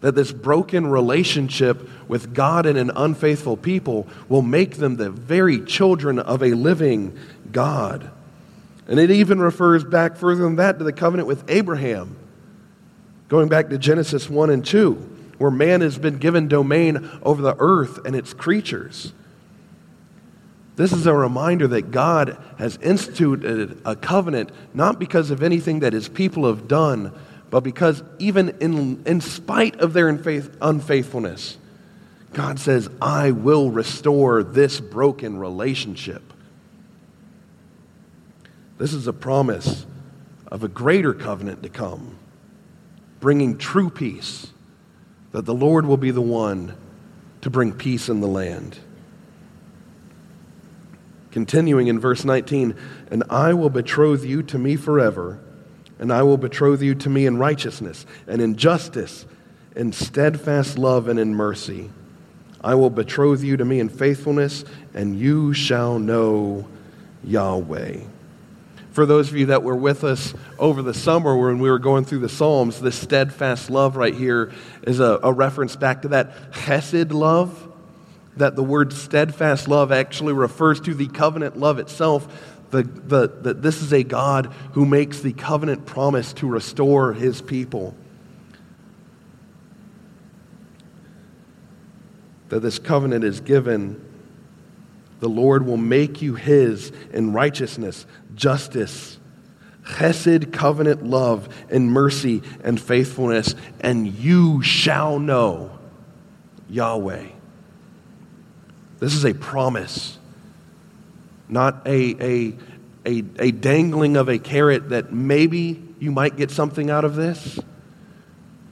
That 0.02 0.14
this 0.14 0.30
broken 0.30 0.88
relationship 0.88 1.88
with 2.06 2.34
God 2.34 2.66
and 2.66 2.76
an 2.76 2.90
unfaithful 2.94 3.56
people 3.56 4.06
will 4.28 4.42
make 4.42 4.76
them 4.76 4.96
the 4.96 5.10
very 5.10 5.60
children 5.60 6.18
of 6.18 6.42
a 6.42 6.52
living 6.52 7.18
God. 7.50 8.10
And 8.86 9.00
it 9.00 9.10
even 9.10 9.38
refers 9.38 9.84
back 9.84 10.16
further 10.16 10.42
than 10.42 10.56
that 10.56 10.78
to 10.78 10.84
the 10.84 10.92
covenant 10.92 11.28
with 11.28 11.50
Abraham, 11.50 12.14
going 13.28 13.48
back 13.48 13.70
to 13.70 13.78
Genesis 13.78 14.28
1 14.30 14.50
and 14.50 14.64
2, 14.64 14.92
where 15.38 15.50
man 15.50 15.80
has 15.80 15.98
been 15.98 16.18
given 16.18 16.48
domain 16.48 17.10
over 17.22 17.42
the 17.42 17.56
earth 17.58 18.04
and 18.04 18.14
its 18.14 18.32
creatures. 18.32 19.12
This 20.76 20.92
is 20.92 21.06
a 21.06 21.14
reminder 21.14 21.66
that 21.68 21.90
God 21.90 22.36
has 22.58 22.76
instituted 22.82 23.80
a 23.84 23.96
covenant 23.96 24.50
not 24.74 24.98
because 24.98 25.30
of 25.30 25.42
anything 25.42 25.80
that 25.80 25.94
his 25.94 26.08
people 26.08 26.46
have 26.46 26.68
done, 26.68 27.12
but 27.50 27.60
because 27.60 28.02
even 28.18 28.50
in, 28.60 29.02
in 29.06 29.20
spite 29.20 29.80
of 29.80 29.94
their 29.94 30.08
unfaithfulness, 30.08 31.56
God 32.34 32.60
says, 32.60 32.88
I 33.00 33.30
will 33.30 33.70
restore 33.70 34.42
this 34.42 34.78
broken 34.78 35.38
relationship. 35.38 36.22
This 38.76 38.92
is 38.92 39.06
a 39.06 39.12
promise 39.14 39.86
of 40.48 40.62
a 40.62 40.68
greater 40.68 41.14
covenant 41.14 41.62
to 41.62 41.70
come, 41.70 42.15
bringing 43.20 43.58
true 43.58 43.90
peace, 43.90 44.52
that 45.32 45.44
the 45.44 45.54
Lord 45.54 45.86
will 45.86 45.96
be 45.96 46.10
the 46.10 46.20
one 46.20 46.76
to 47.42 47.50
bring 47.50 47.72
peace 47.72 48.08
in 48.08 48.20
the 48.20 48.26
land. 48.26 48.78
Continuing 51.30 51.88
in 51.88 52.00
verse 52.00 52.24
19, 52.24 52.74
and 53.10 53.22
I 53.28 53.52
will 53.52 53.70
betroth 53.70 54.24
you 54.24 54.42
to 54.44 54.58
me 54.58 54.76
forever, 54.76 55.38
and 55.98 56.12
I 56.12 56.22
will 56.22 56.38
betroth 56.38 56.82
you 56.82 56.94
to 56.94 57.10
me 57.10 57.26
in 57.26 57.38
righteousness 57.38 58.06
and 58.26 58.40
in 58.40 58.56
justice, 58.56 59.26
in 59.74 59.92
steadfast 59.92 60.78
love 60.78 61.08
and 61.08 61.18
in 61.18 61.34
mercy. 61.34 61.90
I 62.62 62.74
will 62.74 62.90
betroth 62.90 63.42
you 63.42 63.56
to 63.58 63.64
me 63.64 63.80
in 63.80 63.88
faithfulness, 63.88 64.64
and 64.94 65.18
you 65.18 65.52
shall 65.52 65.98
know 65.98 66.66
Yahweh. 67.22 68.00
For 68.96 69.04
those 69.04 69.28
of 69.28 69.36
you 69.36 69.44
that 69.46 69.62
were 69.62 69.76
with 69.76 70.04
us 70.04 70.32
over 70.58 70.80
the 70.80 70.94
summer 70.94 71.36
when 71.36 71.58
we 71.58 71.68
were 71.68 71.78
going 71.78 72.06
through 72.06 72.20
the 72.20 72.30
Psalms, 72.30 72.80
this 72.80 72.98
steadfast 72.98 73.68
love 73.68 73.94
right 73.94 74.14
here 74.14 74.54
is 74.84 75.00
a, 75.00 75.20
a 75.22 75.30
reference 75.34 75.76
back 75.76 76.00
to 76.00 76.08
that 76.08 76.50
chesed 76.52 77.12
love 77.12 77.70
that 78.38 78.56
the 78.56 78.62
word 78.62 78.94
steadfast 78.94 79.68
love 79.68 79.92
actually 79.92 80.32
refers 80.32 80.80
to 80.80 80.94
the 80.94 81.08
covenant 81.08 81.58
love 81.58 81.78
itself. 81.78 82.26
The, 82.70 82.84
the, 82.84 83.28
that 83.42 83.60
this 83.60 83.82
is 83.82 83.92
a 83.92 84.02
God 84.02 84.46
who 84.72 84.86
makes 84.86 85.20
the 85.20 85.34
covenant 85.34 85.84
promise 85.84 86.32
to 86.32 86.48
restore 86.48 87.12
his 87.12 87.42
people. 87.42 87.94
That 92.48 92.60
this 92.60 92.78
covenant 92.78 93.24
is 93.24 93.40
given, 93.40 94.02
the 95.20 95.28
Lord 95.28 95.66
will 95.66 95.76
make 95.76 96.22
you 96.22 96.34
his 96.34 96.92
in 97.12 97.34
righteousness, 97.34 98.06
justice, 98.36 99.18
chesed, 99.84 100.52
covenant 100.52 101.04
love, 101.04 101.48
and 101.70 101.90
mercy 101.90 102.42
and 102.62 102.80
faithfulness, 102.80 103.54
and 103.80 104.06
you 104.06 104.62
shall 104.62 105.18
know 105.18 105.76
Yahweh. 106.68 107.26
This 108.98 109.14
is 109.14 109.24
a 109.24 109.34
promise, 109.34 110.18
not 111.48 111.86
a, 111.86 112.16
a, 112.22 112.54
a, 113.04 113.24
a, 113.38 113.50
dangling 113.50 114.16
of 114.16 114.28
a 114.28 114.38
carrot 114.38 114.88
that 114.90 115.12
maybe 115.12 115.82
you 115.98 116.10
might 116.10 116.36
get 116.36 116.50
something 116.50 116.90
out 116.90 117.04
of 117.04 117.14
this, 117.14 117.58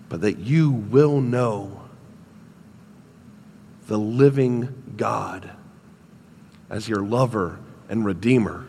but 0.09 0.22
that 0.22 0.38
you 0.38 0.70
will 0.70 1.20
know 1.20 1.83
the 3.87 3.98
living 3.98 4.94
God 4.96 5.50
as 6.70 6.88
your 6.88 7.03
lover 7.03 7.59
and 7.88 8.05
redeemer. 8.05 8.66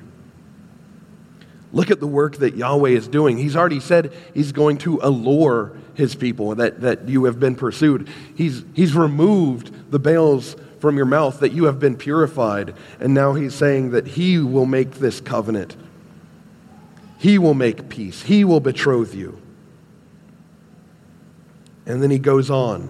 Look 1.75 1.91
at 1.91 1.99
the 1.99 2.07
work 2.07 2.38
that 2.38 2.55
Yahweh 2.55 2.91
is 2.91 3.09
doing. 3.09 3.38
He's 3.38 3.57
already 3.57 3.81
said 3.81 4.13
he's 4.33 4.53
going 4.53 4.77
to 4.79 4.97
allure 5.03 5.73
his 5.93 6.15
people, 6.15 6.55
that, 6.55 6.79
that 6.81 7.09
you 7.09 7.25
have 7.25 7.38
been 7.38 7.55
pursued. 7.55 8.07
He's, 8.33 8.63
he's 8.73 8.95
removed 8.95 9.91
the 9.91 9.99
Baals 9.99 10.55
from 10.79 10.95
your 10.95 11.05
mouth 11.05 11.41
that 11.41 11.51
you 11.51 11.65
have 11.65 11.77
been 11.77 11.97
purified. 11.97 12.75
And 13.01 13.13
now 13.13 13.33
he's 13.33 13.53
saying 13.53 13.91
that 13.91 14.07
he 14.07 14.39
will 14.39 14.65
make 14.65 14.91
this 14.91 15.19
covenant. 15.19 15.75
He 17.17 17.38
will 17.38 17.53
make 17.53 17.89
peace. 17.89 18.21
He 18.21 18.45
will 18.45 18.61
betroth 18.61 19.13
you. 19.13 19.41
And 21.85 22.01
then 22.01 22.09
he 22.09 22.19
goes 22.19 22.49
on. 22.49 22.89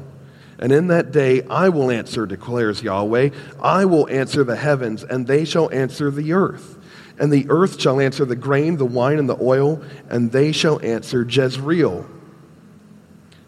And 0.59 0.71
in 0.71 0.87
that 0.87 1.11
day 1.11 1.41
I 1.49 1.69
will 1.69 1.89
answer, 1.89 2.27
declares 2.27 2.83
Yahweh. 2.83 3.31
I 3.59 3.85
will 3.85 4.07
answer 4.09 4.43
the 4.43 4.55
heavens, 4.55 5.03
and 5.03 5.25
they 5.25 5.43
shall 5.43 5.71
answer 5.71 6.11
the 6.11 6.33
earth. 6.33 6.74
And 7.17 7.31
the 7.31 7.45
earth 7.49 7.79
shall 7.79 7.99
answer 7.99 8.25
the 8.25 8.35
grain, 8.35 8.77
the 8.77 8.85
wine, 8.85 9.19
and 9.19 9.29
the 9.29 9.37
oil, 9.41 9.81
and 10.09 10.31
they 10.31 10.51
shall 10.51 10.79
answer 10.81 11.23
Jezreel 11.23 12.05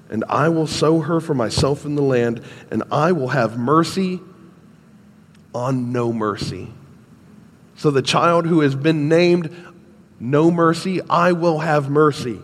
and 0.10 0.24
I 0.30 0.50
will 0.50 0.68
sow 0.68 1.00
her 1.00 1.20
for 1.20 1.34
myself 1.34 1.86
in 1.86 1.96
the 1.96 2.02
land, 2.02 2.42
and 2.72 2.84
I 2.92 3.12
will 3.12 3.30
have 3.30 3.58
mercy 3.58 4.22
on 5.54 5.92
no 5.92 6.14
mercy. 6.14 6.72
So 7.76 7.92
the 7.92 8.02
child 8.02 8.46
who 8.46 8.62
has 8.62 8.76
been 8.76 9.10
named 9.10 9.56
no 10.20 10.50
mercy, 10.50 11.02
I 11.02 11.34
will 11.34 11.60
have 11.60 11.90
mercy. 11.90 12.40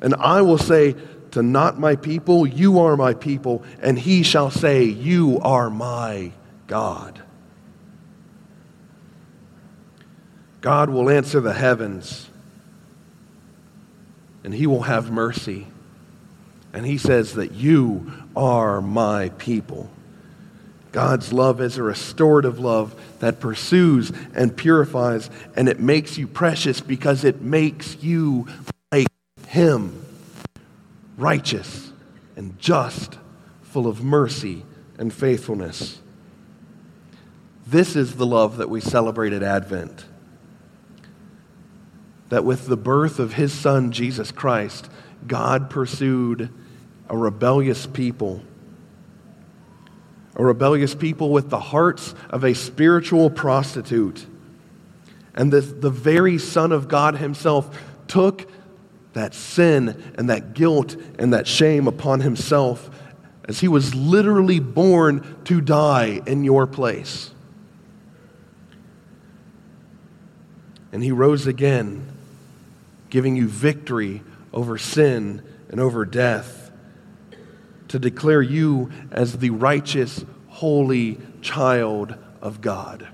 And 0.00 0.14
I 0.14 0.42
will 0.42 0.58
say 0.58 0.94
to 1.32 1.42
not 1.42 1.78
my 1.78 1.96
people, 1.96 2.46
you 2.46 2.80
are 2.80 2.96
my 2.96 3.14
people, 3.14 3.64
and 3.80 3.98
he 3.98 4.22
shall 4.22 4.50
say, 4.50 4.84
you 4.84 5.40
are 5.40 5.70
my 5.70 6.32
God. 6.66 7.20
God 10.60 10.90
will 10.90 11.08
answer 11.08 11.40
the 11.40 11.54
heavens, 11.54 12.28
and 14.44 14.54
he 14.54 14.66
will 14.66 14.82
have 14.82 15.10
mercy. 15.10 15.66
And 16.72 16.86
he 16.86 16.98
says 16.98 17.34
that 17.34 17.52
you 17.52 18.12
are 18.36 18.80
my 18.80 19.30
people. 19.30 19.90
God's 20.92 21.32
love 21.32 21.60
is 21.60 21.78
a 21.78 21.82
restorative 21.82 22.58
love 22.58 22.94
that 23.20 23.40
pursues 23.40 24.12
and 24.34 24.56
purifies, 24.56 25.30
and 25.54 25.68
it 25.68 25.78
makes 25.78 26.18
you 26.18 26.26
precious 26.26 26.80
because 26.80 27.24
it 27.24 27.40
makes 27.40 28.02
you 28.02 28.48
like 28.90 29.06
Him, 29.46 30.04
righteous 31.16 31.92
and 32.36 32.58
just, 32.58 33.18
full 33.62 33.86
of 33.86 34.02
mercy 34.02 34.64
and 34.98 35.12
faithfulness. 35.12 36.00
This 37.66 37.94
is 37.94 38.16
the 38.16 38.26
love 38.26 38.56
that 38.56 38.68
we 38.68 38.80
celebrate 38.80 39.32
at 39.32 39.44
Advent. 39.44 40.04
That 42.30 42.44
with 42.44 42.66
the 42.66 42.76
birth 42.76 43.18
of 43.18 43.34
His 43.34 43.52
Son, 43.52 43.92
Jesus 43.92 44.32
Christ, 44.32 44.90
God 45.26 45.70
pursued 45.70 46.48
a 47.08 47.16
rebellious 47.16 47.86
people 47.86 48.42
a 50.40 50.44
rebellious 50.44 50.94
people 50.94 51.30
with 51.30 51.50
the 51.50 51.60
hearts 51.60 52.14
of 52.30 52.44
a 52.44 52.54
spiritual 52.54 53.28
prostitute. 53.28 54.26
And 55.34 55.52
the, 55.52 55.60
the 55.60 55.90
very 55.90 56.38
Son 56.38 56.72
of 56.72 56.88
God 56.88 57.16
Himself 57.16 57.78
took 58.08 58.50
that 59.12 59.34
sin 59.34 60.02
and 60.16 60.30
that 60.30 60.54
guilt 60.54 60.96
and 61.18 61.34
that 61.34 61.46
shame 61.46 61.86
upon 61.86 62.20
Himself 62.20 62.88
as 63.44 63.60
He 63.60 63.68
was 63.68 63.94
literally 63.94 64.60
born 64.60 65.36
to 65.44 65.60
die 65.60 66.22
in 66.26 66.42
your 66.42 66.66
place. 66.66 67.32
And 70.92 71.02
He 71.02 71.12
rose 71.12 71.46
again, 71.46 72.06
giving 73.10 73.36
you 73.36 73.48
victory 73.48 74.22
over 74.52 74.78
sin 74.78 75.42
and 75.68 75.80
over 75.80 76.04
death 76.04 76.70
to 77.88 77.98
declare 77.98 78.40
you 78.40 78.90
as 79.10 79.38
the 79.38 79.50
righteous, 79.50 80.24
holy 80.48 81.18
child 81.42 82.14
of 82.40 82.60
God. 82.60 83.08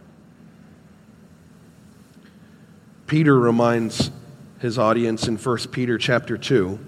Peter 3.07 3.39
reminds 3.39 4.11
his 4.59 4.79
audience 4.79 5.29
in 5.29 5.37
1 5.37 5.59
Peter 5.71 5.97
chapter 5.97 6.37
2 6.37 6.79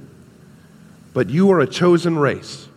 But 1.15 1.31
you 1.31 1.51
are 1.51 1.61
a 1.61 1.67
chosen 1.67 2.19
race, 2.19 2.69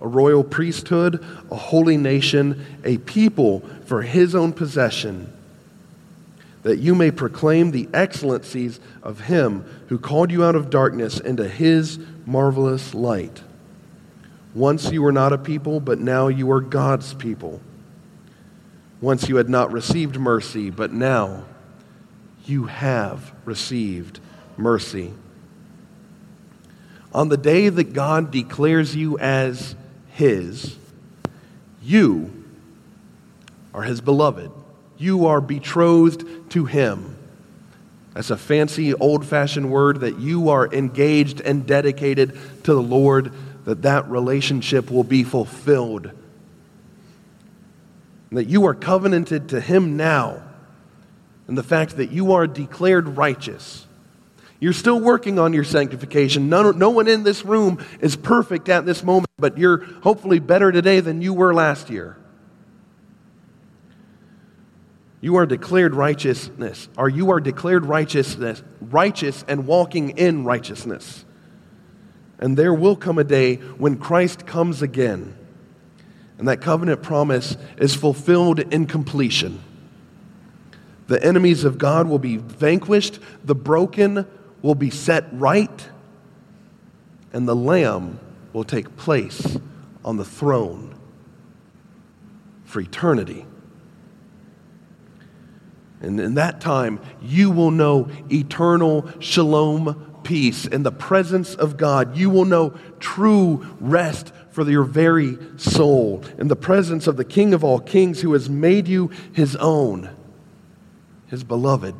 a 0.00 0.08
royal 0.08 0.42
priesthood, 0.42 1.24
a 1.50 1.56
holy 1.56 1.96
nation, 1.96 2.64
a 2.84 2.98
people 2.98 3.60
for 3.84 4.02
his 4.02 4.34
own 4.34 4.52
possession, 4.52 5.32
that 6.62 6.78
you 6.78 6.94
may 6.94 7.10
proclaim 7.10 7.70
the 7.70 7.88
excellencies 7.92 8.80
of 9.02 9.20
him 9.20 9.64
who 9.88 9.98
called 9.98 10.30
you 10.30 10.44
out 10.44 10.54
of 10.54 10.70
darkness 10.70 11.18
into 11.18 11.46
his 11.48 11.98
marvelous 12.24 12.94
light. 12.94 13.42
Once 14.54 14.92
you 14.92 15.02
were 15.02 15.12
not 15.12 15.32
a 15.32 15.38
people, 15.38 15.80
but 15.80 15.98
now 15.98 16.28
you 16.28 16.50
are 16.52 16.60
God's 16.60 17.14
people. 17.14 17.60
Once 19.00 19.28
you 19.28 19.36
had 19.36 19.48
not 19.48 19.72
received 19.72 20.18
mercy, 20.18 20.70
but 20.70 20.92
now 20.92 21.44
you 22.44 22.66
have 22.66 23.32
received 23.44 24.20
mercy. 24.56 25.12
On 27.12 27.28
the 27.28 27.36
day 27.36 27.68
that 27.68 27.92
God 27.92 28.30
declares 28.30 28.94
you 28.94 29.18
as 29.18 29.74
His, 30.12 30.76
you 31.82 32.44
are 33.74 33.82
His 33.82 34.00
beloved. 34.00 34.50
You 35.02 35.26
are 35.26 35.40
betrothed 35.40 36.50
to 36.52 36.64
Him. 36.64 37.16
That's 38.14 38.30
a 38.30 38.36
fancy, 38.36 38.94
old 38.94 39.26
fashioned 39.26 39.68
word 39.68 40.00
that 40.00 40.20
you 40.20 40.50
are 40.50 40.72
engaged 40.72 41.40
and 41.40 41.66
dedicated 41.66 42.38
to 42.64 42.74
the 42.74 42.82
Lord, 42.82 43.32
that 43.64 43.82
that 43.82 44.08
relationship 44.08 44.90
will 44.90 45.02
be 45.02 45.24
fulfilled. 45.24 46.12
That 48.30 48.44
you 48.44 48.64
are 48.66 48.74
covenanted 48.74 49.48
to 49.48 49.60
Him 49.60 49.96
now, 49.96 50.40
and 51.48 51.58
the 51.58 51.64
fact 51.64 51.96
that 51.96 52.12
you 52.12 52.34
are 52.34 52.46
declared 52.46 53.16
righteous. 53.16 53.86
You're 54.60 54.72
still 54.72 55.00
working 55.00 55.40
on 55.40 55.52
your 55.52 55.64
sanctification. 55.64 56.48
No 56.48 56.90
one 56.90 57.08
in 57.08 57.24
this 57.24 57.44
room 57.44 57.84
is 58.00 58.14
perfect 58.14 58.68
at 58.68 58.86
this 58.86 59.02
moment, 59.02 59.30
but 59.36 59.58
you're 59.58 59.78
hopefully 60.02 60.38
better 60.38 60.70
today 60.70 61.00
than 61.00 61.20
you 61.20 61.34
were 61.34 61.52
last 61.52 61.90
year. 61.90 62.16
You 65.22 65.36
are 65.36 65.46
declared 65.46 65.94
righteousness, 65.94 66.88
or 66.98 67.08
you 67.08 67.30
are 67.30 67.38
declared 67.38 67.86
righteousness, 67.86 68.60
righteous 68.80 69.44
and 69.46 69.68
walking 69.68 70.10
in 70.18 70.44
righteousness. 70.44 71.24
And 72.40 72.56
there 72.56 72.74
will 72.74 72.96
come 72.96 73.18
a 73.18 73.24
day 73.24 73.54
when 73.54 73.98
Christ 73.98 74.46
comes 74.46 74.82
again, 74.82 75.36
and 76.38 76.48
that 76.48 76.60
covenant 76.60 77.04
promise 77.04 77.56
is 77.78 77.94
fulfilled 77.94 78.58
in 78.58 78.86
completion. 78.86 79.62
The 81.06 81.24
enemies 81.24 81.62
of 81.62 81.78
God 81.78 82.08
will 82.08 82.18
be 82.18 82.38
vanquished, 82.38 83.20
the 83.44 83.54
broken 83.54 84.26
will 84.60 84.74
be 84.74 84.90
set 84.90 85.26
right, 85.30 85.88
and 87.32 87.46
the 87.46 87.54
Lamb 87.54 88.18
will 88.52 88.64
take 88.64 88.96
place 88.96 89.56
on 90.04 90.16
the 90.16 90.24
throne 90.24 90.96
for 92.64 92.80
eternity. 92.80 93.46
And 96.02 96.18
in 96.20 96.34
that 96.34 96.60
time, 96.60 97.00
you 97.22 97.50
will 97.50 97.70
know 97.70 98.08
eternal 98.30 99.08
shalom 99.20 100.20
peace 100.24 100.66
in 100.66 100.82
the 100.82 100.92
presence 100.92 101.54
of 101.54 101.76
God. 101.76 102.16
You 102.16 102.28
will 102.28 102.44
know 102.44 102.74
true 102.98 103.66
rest 103.80 104.32
for 104.50 104.68
your 104.68 104.82
very 104.82 105.38
soul 105.56 106.22
in 106.38 106.48
the 106.48 106.56
presence 106.56 107.06
of 107.06 107.16
the 107.16 107.24
King 107.24 107.54
of 107.54 107.64
all 107.64 107.78
kings 107.78 108.20
who 108.20 108.32
has 108.32 108.50
made 108.50 108.88
you 108.88 109.10
his 109.32 109.56
own, 109.56 110.10
his 111.28 111.44
beloved. 111.44 111.94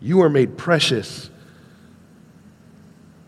You 0.00 0.22
are 0.22 0.28
made 0.28 0.58
precious 0.58 1.30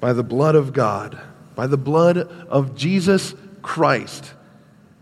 by 0.00 0.12
the 0.12 0.24
blood 0.24 0.56
of 0.56 0.72
God, 0.72 1.20
by 1.54 1.68
the 1.68 1.76
blood 1.76 2.18
of 2.18 2.74
Jesus 2.74 3.34
Christ. 3.62 4.34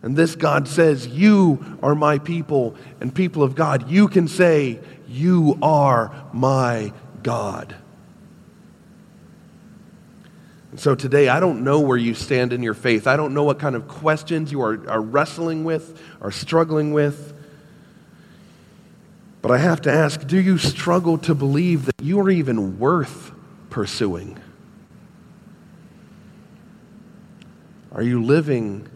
And 0.03 0.17
this 0.17 0.35
God 0.35 0.67
says, 0.67 1.07
You 1.07 1.79
are 1.83 1.95
my 1.95 2.19
people 2.19 2.77
and 3.01 3.15
people 3.15 3.43
of 3.43 3.55
God. 3.55 3.91
You 3.91 4.09
can 4.09 4.29
say, 4.29 4.81
You 5.07 5.59
are 5.63 6.15
my 6.33 6.93
God. 7.23 7.75
And 10.71 10.79
so 10.79 10.95
today, 10.95 11.29
I 11.29 11.41
don't 11.41 11.65
know 11.65 11.81
where 11.81 11.97
you 11.97 12.15
stand 12.15 12.53
in 12.53 12.63
your 12.63 12.75
faith. 12.75 13.07
I 13.07 13.17
don't 13.17 13.35
know 13.35 13.43
what 13.43 13.59
kind 13.59 13.75
of 13.75 13.89
questions 13.89 14.53
you 14.53 14.63
are, 14.63 14.89
are 14.89 15.01
wrestling 15.01 15.65
with, 15.65 16.01
are 16.23 16.31
struggling 16.31 16.93
with. 16.93 17.35
But 19.43 19.51
I 19.51 19.59
have 19.59 19.81
to 19.83 19.93
ask 19.93 20.27
do 20.27 20.39
you 20.39 20.59
struggle 20.59 21.19
to 21.19 21.35
believe 21.35 21.87
that 21.87 22.01
you 22.03 22.21
are 22.21 22.31
even 22.31 22.79
worth 22.79 23.33
pursuing? 23.69 24.39
Are 27.93 28.03
you 28.03 28.23
living 28.23 28.89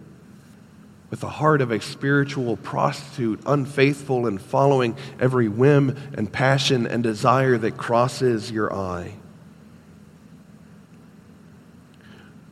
with 1.14 1.20
the 1.20 1.28
heart 1.28 1.60
of 1.60 1.70
a 1.70 1.80
spiritual 1.80 2.56
prostitute, 2.56 3.38
unfaithful 3.46 4.26
and 4.26 4.42
following 4.42 4.96
every 5.20 5.46
whim 5.46 5.96
and 6.14 6.32
passion 6.32 6.88
and 6.88 7.04
desire 7.04 7.56
that 7.56 7.76
crosses 7.76 8.50
your 8.50 8.74
eye? 8.74 9.14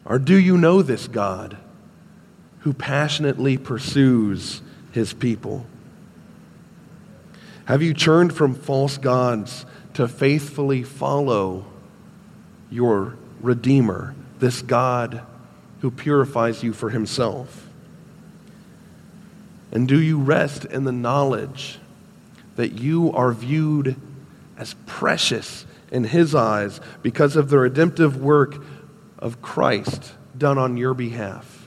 Or 0.04 0.20
do 0.20 0.36
you 0.36 0.56
know 0.56 0.80
this 0.80 1.08
God 1.08 1.56
who 2.60 2.72
passionately 2.72 3.58
pursues 3.58 4.62
his 4.92 5.12
people? 5.12 5.66
Have 7.64 7.82
you 7.82 7.92
turned 7.92 8.32
from 8.32 8.54
false 8.54 8.96
gods 8.96 9.66
to 9.94 10.06
faithfully 10.06 10.84
follow 10.84 11.66
your 12.70 13.16
Redeemer, 13.40 14.14
this 14.38 14.62
God 14.62 15.20
who 15.80 15.90
purifies 15.90 16.62
you 16.62 16.72
for 16.72 16.90
himself? 16.90 17.70
And 19.72 19.88
do 19.88 19.98
you 20.00 20.18
rest 20.18 20.66
in 20.66 20.84
the 20.84 20.92
knowledge 20.92 21.78
that 22.56 22.72
you 22.72 23.10
are 23.12 23.32
viewed 23.32 23.96
as 24.58 24.74
precious 24.86 25.64
in 25.90 26.04
His 26.04 26.34
eyes 26.34 26.80
because 27.02 27.34
of 27.34 27.48
the 27.48 27.58
redemptive 27.58 28.22
work 28.22 28.62
of 29.18 29.40
Christ 29.40 30.12
done 30.36 30.58
on 30.58 30.76
your 30.76 30.92
behalf? 30.92 31.66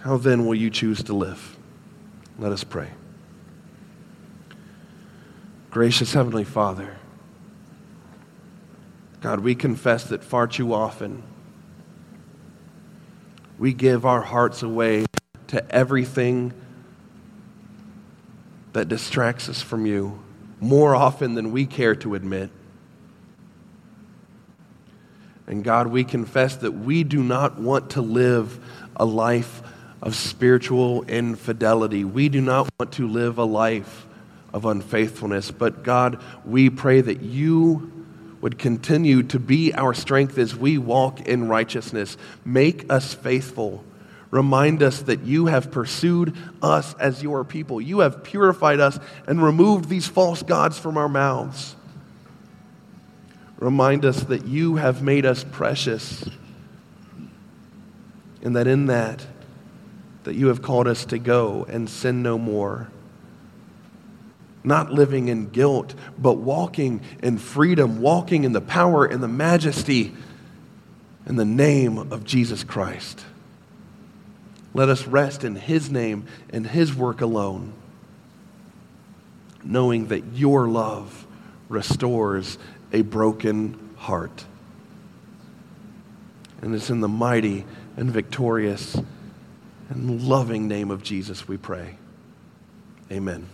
How 0.00 0.16
then 0.16 0.46
will 0.46 0.54
you 0.54 0.70
choose 0.70 1.02
to 1.04 1.12
live? 1.14 1.56
Let 2.38 2.52
us 2.52 2.64
pray. 2.64 2.90
Gracious 5.70 6.14
Heavenly 6.14 6.44
Father, 6.44 6.96
God, 9.20 9.40
we 9.40 9.54
confess 9.54 10.04
that 10.04 10.24
far 10.24 10.46
too 10.46 10.72
often, 10.72 11.22
we 13.58 13.72
give 13.72 14.04
our 14.04 14.20
hearts 14.20 14.62
away 14.62 15.06
to 15.48 15.74
everything 15.74 16.52
that 18.72 18.88
distracts 18.88 19.48
us 19.48 19.62
from 19.62 19.86
you 19.86 20.22
more 20.60 20.94
often 20.94 21.34
than 21.34 21.52
we 21.52 21.66
care 21.66 21.94
to 21.94 22.14
admit. 22.14 22.50
And 25.46 25.62
God, 25.62 25.86
we 25.86 26.04
confess 26.04 26.56
that 26.56 26.72
we 26.72 27.04
do 27.04 27.22
not 27.22 27.60
want 27.60 27.90
to 27.90 28.02
live 28.02 28.58
a 28.96 29.04
life 29.04 29.62
of 30.02 30.14
spiritual 30.14 31.04
infidelity. 31.04 32.04
We 32.04 32.28
do 32.28 32.40
not 32.40 32.68
want 32.78 32.92
to 32.92 33.08
live 33.08 33.38
a 33.38 33.44
life 33.44 34.06
of 34.52 34.64
unfaithfulness. 34.64 35.50
But 35.50 35.82
God, 35.82 36.22
we 36.44 36.68
pray 36.68 37.00
that 37.00 37.22
you 37.22 37.92
would 38.46 38.58
continue 38.58 39.24
to 39.24 39.40
be 39.40 39.74
our 39.74 39.92
strength 39.92 40.38
as 40.38 40.54
we 40.54 40.78
walk 40.78 41.20
in 41.22 41.48
righteousness. 41.48 42.16
Make 42.44 42.88
us 42.88 43.12
faithful. 43.12 43.84
Remind 44.30 44.84
us 44.84 45.02
that 45.02 45.22
you 45.22 45.46
have 45.46 45.72
pursued 45.72 46.32
us 46.62 46.94
as 46.94 47.24
your 47.24 47.42
people. 47.42 47.80
You 47.80 47.98
have 47.98 48.22
purified 48.22 48.78
us 48.78 49.00
and 49.26 49.42
removed 49.42 49.88
these 49.88 50.06
false 50.06 50.44
gods 50.44 50.78
from 50.78 50.96
our 50.96 51.08
mouths. 51.08 51.74
Remind 53.58 54.04
us 54.04 54.22
that 54.22 54.46
you 54.46 54.76
have 54.76 55.02
made 55.02 55.26
us 55.26 55.42
precious 55.42 56.30
and 58.44 58.54
that 58.54 58.68
in 58.68 58.86
that 58.86 59.26
that 60.22 60.36
you 60.36 60.46
have 60.46 60.62
called 60.62 60.86
us 60.86 61.04
to 61.06 61.18
go 61.18 61.66
and 61.68 61.90
sin 61.90 62.22
no 62.22 62.38
more 62.38 62.92
not 64.66 64.90
living 64.90 65.28
in 65.28 65.48
guilt, 65.48 65.94
but 66.18 66.34
walking 66.34 67.00
in 67.22 67.38
freedom, 67.38 68.00
walking 68.00 68.44
in 68.44 68.52
the 68.52 68.60
power 68.60 69.06
and 69.06 69.22
the 69.22 69.28
majesty 69.28 70.12
in 71.26 71.36
the 71.36 71.44
name 71.44 71.98
of 72.12 72.24
Jesus 72.24 72.64
Christ. 72.64 73.24
Let 74.74 74.88
us 74.88 75.06
rest 75.06 75.44
in 75.44 75.54
His 75.54 75.90
name 75.90 76.26
and 76.50 76.66
His 76.66 76.94
work 76.94 77.20
alone, 77.20 77.72
knowing 79.64 80.08
that 80.08 80.34
your 80.34 80.68
love 80.68 81.26
restores 81.68 82.58
a 82.92 83.02
broken 83.02 83.94
heart. 83.96 84.44
And 86.60 86.74
it's 86.74 86.90
in 86.90 87.00
the 87.00 87.08
mighty 87.08 87.64
and 87.96 88.10
victorious 88.10 89.00
and 89.88 90.22
loving 90.22 90.68
name 90.68 90.90
of 90.90 91.02
Jesus 91.02 91.46
we 91.46 91.56
pray. 91.56 91.96
Amen. 93.10 93.46